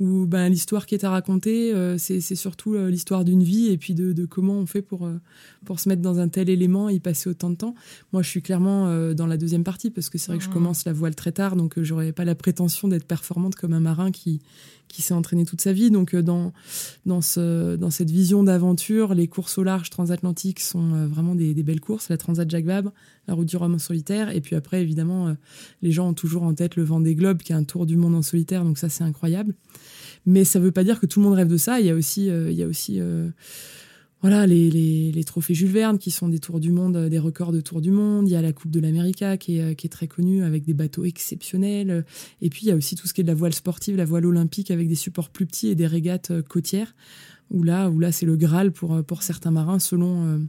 où 0.00 0.26
ben, 0.26 0.48
l'histoire 0.48 0.86
qui 0.86 0.94
est 0.94 1.04
à 1.04 1.10
raconter, 1.10 1.74
euh, 1.74 1.98
c'est 1.98 2.20
surtout 2.20 2.74
euh, 2.74 2.90
l'histoire 2.90 3.24
d'une 3.24 3.42
vie 3.42 3.68
et 3.68 3.76
puis 3.76 3.94
de, 3.94 4.12
de, 4.12 4.24
comment 4.24 4.54
on 4.54 4.66
fait 4.66 4.82
pour, 4.82 5.08
pour 5.64 5.80
se 5.80 5.88
mettre 5.88 6.02
dans 6.02 6.18
un 6.18 6.28
tel 6.28 6.48
élément 6.48 6.88
et 6.88 6.94
y 6.94 7.00
passer 7.00 7.28
autant 7.28 7.50
de 7.50 7.56
temps. 7.56 7.74
Moi, 8.12 8.22
je 8.22 8.28
suis 8.28 8.42
clairement 8.42 9.14
dans 9.14 9.26
la 9.26 9.36
deuxième 9.36 9.64
partie 9.64 9.90
parce 9.90 10.08
que 10.08 10.18
c'est 10.18 10.28
vrai 10.28 10.38
que 10.38 10.44
je 10.44 10.50
mmh. 10.50 10.52
commence 10.52 10.84
la 10.84 10.92
voile 10.92 11.14
très 11.14 11.32
tard, 11.32 11.56
donc 11.56 11.80
j'aurais 11.80 12.12
pas 12.12 12.24
la 12.24 12.34
prétention 12.34 12.88
d'être 12.88 13.06
performante 13.06 13.54
comme 13.56 13.72
un 13.72 13.80
marin 13.80 14.10
qui 14.10 14.40
qui 14.88 15.02
s'est 15.02 15.14
entraîné 15.14 15.44
toute 15.44 15.60
sa 15.60 15.72
vie. 15.72 15.90
Donc, 15.90 16.14
euh, 16.14 16.22
dans, 16.22 16.52
dans, 17.06 17.20
ce, 17.20 17.76
dans 17.76 17.90
cette 17.90 18.10
vision 18.10 18.42
d'aventure, 18.42 19.14
les 19.14 19.26
courses 19.26 19.58
au 19.58 19.64
large 19.64 19.90
transatlantiques 19.90 20.60
sont 20.60 20.94
euh, 20.94 21.06
vraiment 21.06 21.34
des, 21.34 21.54
belles 21.62 21.80
courses. 21.80 22.08
La 22.08 22.16
Transat 22.16 22.48
Jacques 22.48 22.64
Vabre, 22.64 22.92
la 23.26 23.34
route 23.34 23.48
du 23.48 23.56
Rhum 23.56 23.74
en 23.74 23.78
solitaire. 23.78 24.34
Et 24.34 24.40
puis 24.40 24.56
après, 24.56 24.82
évidemment, 24.82 25.28
euh, 25.28 25.34
les 25.82 25.90
gens 25.90 26.08
ont 26.08 26.14
toujours 26.14 26.44
en 26.44 26.54
tête 26.54 26.76
le 26.76 26.84
vent 26.84 27.00
des 27.00 27.14
globes, 27.14 27.38
qui 27.38 27.52
est 27.52 27.56
un 27.56 27.64
tour 27.64 27.86
du 27.86 27.96
monde 27.96 28.14
en 28.14 28.22
solitaire. 28.22 28.64
Donc, 28.64 28.78
ça, 28.78 28.88
c'est 28.88 29.04
incroyable. 29.04 29.54
Mais 30.26 30.44
ça 30.44 30.58
ne 30.58 30.64
veut 30.64 30.72
pas 30.72 30.84
dire 30.84 31.00
que 31.00 31.06
tout 31.06 31.20
le 31.20 31.24
monde 31.24 31.34
rêve 31.34 31.48
de 31.48 31.56
ça. 31.56 31.80
Il 31.80 31.86
y 31.86 31.90
a 31.90 31.94
aussi, 31.94 32.26
il 32.26 32.52
y 32.52 32.62
a 32.62 32.66
aussi 32.66 32.98
voilà, 34.24 34.46
les, 34.46 35.22
trophées 35.26 35.52
Jules 35.52 35.68
Verne 35.68 35.98
qui 35.98 36.10
sont 36.10 36.30
des 36.30 36.38
tours 36.38 36.58
du 36.58 36.72
monde, 36.72 36.96
des 36.96 37.18
records 37.18 37.52
de 37.52 37.60
tours 37.60 37.82
du 37.82 37.90
monde. 37.90 38.26
Il 38.26 38.32
y 38.32 38.36
a 38.36 38.40
la 38.40 38.54
Coupe 38.54 38.70
de 38.70 38.80
l'América 38.80 39.36
qui 39.36 39.58
est, 39.58 39.76
qui 39.76 39.86
est 39.86 39.90
très 39.90 40.08
connue 40.08 40.42
avec 40.42 40.64
des 40.64 40.72
bateaux 40.72 41.04
exceptionnels. 41.04 42.06
Et 42.40 42.48
puis 42.48 42.62
il 42.62 42.68
y 42.68 42.72
a 42.72 42.74
aussi 42.74 42.96
tout 42.96 43.06
ce 43.06 43.12
qui 43.12 43.20
est 43.20 43.24
de 43.24 43.28
la 43.28 43.34
voile 43.34 43.52
sportive, 43.52 43.96
la 43.96 44.06
voile 44.06 44.24
olympique 44.24 44.70
avec 44.70 44.88
des 44.88 44.94
supports 44.94 45.28
plus 45.28 45.44
petits 45.44 45.68
et 45.68 45.74
des 45.74 45.86
régates 45.86 46.30
euh, 46.30 46.40
côtières. 46.40 46.94
Où 47.50 47.64
là, 47.64 47.90
où 47.90 47.98
là 47.98 48.12
c'est 48.12 48.24
le 48.24 48.34
Graal 48.38 48.72
pour, 48.72 48.94
euh, 48.94 49.02
certains 49.20 49.50
marins 49.50 49.78
selon, 49.78 50.40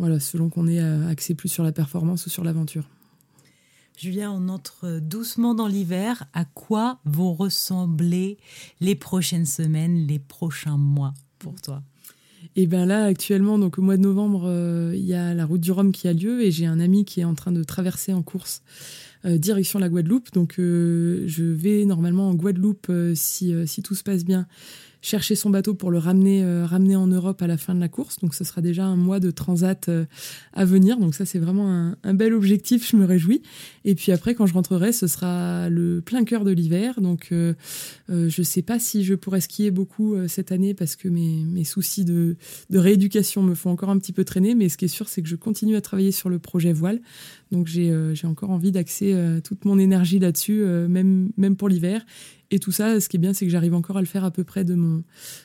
euh, 0.00 0.18
selon 0.18 0.48
qu'on 0.48 0.66
ait 0.66 0.80
axé 0.80 1.34
plus 1.34 1.50
sur 1.50 1.64
la 1.64 1.72
performance 1.72 2.24
ou 2.24 2.30
sur 2.30 2.42
l'aventure. 2.42 2.88
Julien, 3.98 4.32
on 4.32 4.48
entre 4.48 4.98
doucement 4.98 5.54
dans 5.54 5.66
l'hiver. 5.66 6.24
À 6.32 6.46
quoi 6.46 7.00
vont 7.04 7.34
ressembler 7.34 8.38
les 8.80 8.94
prochaines 8.94 9.44
semaines, 9.44 10.06
les 10.06 10.18
prochains 10.18 10.78
mois 10.78 11.12
pour 11.38 11.60
toi? 11.60 11.82
Et 12.60 12.66
bien 12.66 12.86
là, 12.86 13.04
actuellement, 13.04 13.56
donc 13.56 13.78
au 13.78 13.82
mois 13.82 13.96
de 13.96 14.02
novembre, 14.02 14.46
euh, 14.46 14.90
il 14.92 15.04
y 15.04 15.14
a 15.14 15.32
la 15.32 15.46
route 15.46 15.60
du 15.60 15.70
Rhum 15.70 15.92
qui 15.92 16.08
a 16.08 16.12
lieu 16.12 16.42
et 16.42 16.50
j'ai 16.50 16.66
un 16.66 16.80
ami 16.80 17.04
qui 17.04 17.20
est 17.20 17.24
en 17.24 17.34
train 17.34 17.52
de 17.52 17.62
traverser 17.62 18.12
en 18.12 18.22
course 18.22 18.62
euh, 19.24 19.38
direction 19.38 19.78
la 19.78 19.88
Guadeloupe. 19.88 20.32
Donc 20.32 20.58
euh, 20.58 21.22
je 21.28 21.44
vais 21.44 21.84
normalement 21.84 22.28
en 22.28 22.34
Guadeloupe 22.34 22.90
si, 23.14 23.54
si 23.68 23.82
tout 23.84 23.94
se 23.94 24.02
passe 24.02 24.24
bien 24.24 24.48
chercher 25.00 25.34
son 25.34 25.50
bateau 25.50 25.74
pour 25.74 25.90
le 25.90 25.98
ramener, 25.98 26.42
euh, 26.42 26.66
ramener 26.66 26.96
en 26.96 27.06
Europe 27.06 27.40
à 27.42 27.46
la 27.46 27.56
fin 27.56 27.74
de 27.74 27.80
la 27.80 27.88
course. 27.88 28.18
Donc 28.20 28.34
ce 28.34 28.44
sera 28.44 28.60
déjà 28.60 28.84
un 28.84 28.96
mois 28.96 29.20
de 29.20 29.30
transat 29.30 29.88
euh, 29.88 30.04
à 30.52 30.64
venir. 30.64 30.98
Donc 30.98 31.14
ça 31.14 31.24
c'est 31.24 31.38
vraiment 31.38 31.94
un, 32.02 32.14
bel 32.14 32.34
objectif, 32.34 32.90
je 32.90 32.96
me 32.96 33.04
réjouis. 33.04 33.42
Et 33.84 33.94
puis 33.94 34.12
après 34.12 34.34
quand 34.34 34.46
je 34.46 34.54
rentrerai, 34.54 34.92
ce 34.92 35.06
sera 35.06 35.68
le 35.68 36.00
plein 36.00 36.24
cœur 36.24 36.44
de 36.44 36.50
l'hiver. 36.50 37.00
Donc 37.00 37.28
euh, 37.32 37.54
je 38.08 38.42
sais 38.42 38.62
pas 38.62 38.78
si 38.78 39.04
je 39.04 39.14
pourrai 39.14 39.40
skier 39.40 39.70
beaucoup 39.70 40.16
cette 40.26 40.52
année 40.52 40.74
parce 40.74 40.96
que 40.96 41.08
mes, 41.08 41.44
mes 41.44 41.64
soucis 41.64 42.04
de, 42.04 42.36
de 42.70 42.78
rééducation 42.78 43.42
me 43.42 43.54
font 43.54 43.70
encore 43.70 43.90
un 43.90 43.98
petit 43.98 44.12
peu 44.12 44.24
traîner. 44.24 44.54
Mais 44.54 44.68
ce 44.68 44.76
qui 44.76 44.86
est 44.86 44.88
sûr 44.88 45.08
c'est 45.08 45.22
que 45.22 45.28
je 45.28 45.36
continue 45.36 45.76
à 45.76 45.80
travailler 45.80 46.12
sur 46.12 46.28
le 46.28 46.38
projet 46.38 46.72
voile. 46.72 47.00
Donc 47.52 47.66
j'ai 47.66 47.92
encore 48.24 48.50
envie 48.50 48.72
d'axer 48.72 49.16
toute 49.44 49.64
mon 49.64 49.78
énergie 49.78 50.18
là-dessus, 50.18 50.62
même, 50.88 51.30
même 51.36 51.56
pour 51.56 51.68
l'hiver. 51.68 52.04
Et 52.50 52.58
tout 52.58 52.72
ça, 52.72 52.98
ce 53.00 53.08
qui 53.08 53.16
est 53.16 53.20
bien, 53.20 53.34
c'est 53.34 53.44
que 53.44 53.52
j'arrive 53.52 53.74
encore 53.74 53.98
à 53.98 54.00
le 54.00 54.06
faire 54.06 54.24
à 54.24 54.30
peu 54.30 54.42
près 54.42 54.64
de 54.64 54.74
mon, 54.74 55.04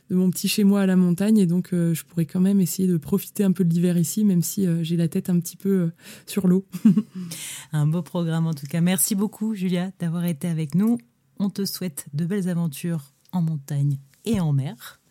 de 0.10 0.16
mon 0.16 0.30
petit 0.32 0.48
chez 0.48 0.64
moi 0.64 0.82
à 0.82 0.86
la 0.86 0.96
montagne. 0.96 1.38
Et 1.38 1.46
donc, 1.46 1.74
euh, 1.74 1.94
je 1.94 2.06
pourrais 2.06 2.26
quand 2.26 2.40
même 2.40 2.62
essayer 2.62 2.88
de 2.88 2.98
profiter 2.98 3.44
un 3.44 3.52
peu 3.52 3.66
de 3.66 3.74
l'hiver 3.74 3.98
ici, 3.98 4.24
même 4.24 4.42
si 4.42 4.66
euh, 4.66 4.84
j'ai 4.84 4.96
la 4.96 5.10
tête 5.10 5.30
un 5.30 5.40
petit 5.40 5.58
peu 5.58 5.70
euh, 5.70 5.94
sur 6.26 6.48
l'eau. 6.48 6.66
un 7.74 7.88
beau 7.88 8.02
programme 8.02 8.48
en 8.48 8.54
tout 8.54 8.68
cas. 8.68 8.80
Merci 8.80 9.16
beaucoup, 9.16 9.54
Julia, 9.54 9.92
d'avoir 10.00 10.24
été 10.26 10.48
avec 10.48 10.76
nous. 10.76 10.98
On 11.40 11.50
te 11.50 11.66
souhaite 11.66 12.06
de 12.14 12.26
belles 12.26 12.48
aventures 12.48 13.12
en 13.34 13.42
montagne 13.42 14.00
et 14.24 14.40
en 14.40 14.54
mer. 14.54 15.02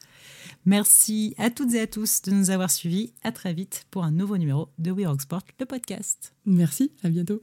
Merci 0.65 1.35
à 1.39 1.51
toutes 1.51 1.75
et 1.75 1.81
à 1.81 1.87
tous 1.87 2.23
de 2.23 2.31
nous 2.31 2.51
avoir 2.51 2.71
suivis. 2.71 3.13
À 3.23 3.33
très 3.33 3.53
vite 3.53 3.85
pour 3.91 4.05
un 4.05 4.13
nouveau 4.13 4.39
numéro 4.39 4.69
de 4.79 4.93
We 4.93 5.07
Rock 5.07 5.23
Sport, 5.23 5.43
le 5.61 5.67
podcast. 5.67 6.35
Merci, 6.47 6.93
à 7.03 7.11
bientôt. 7.11 7.43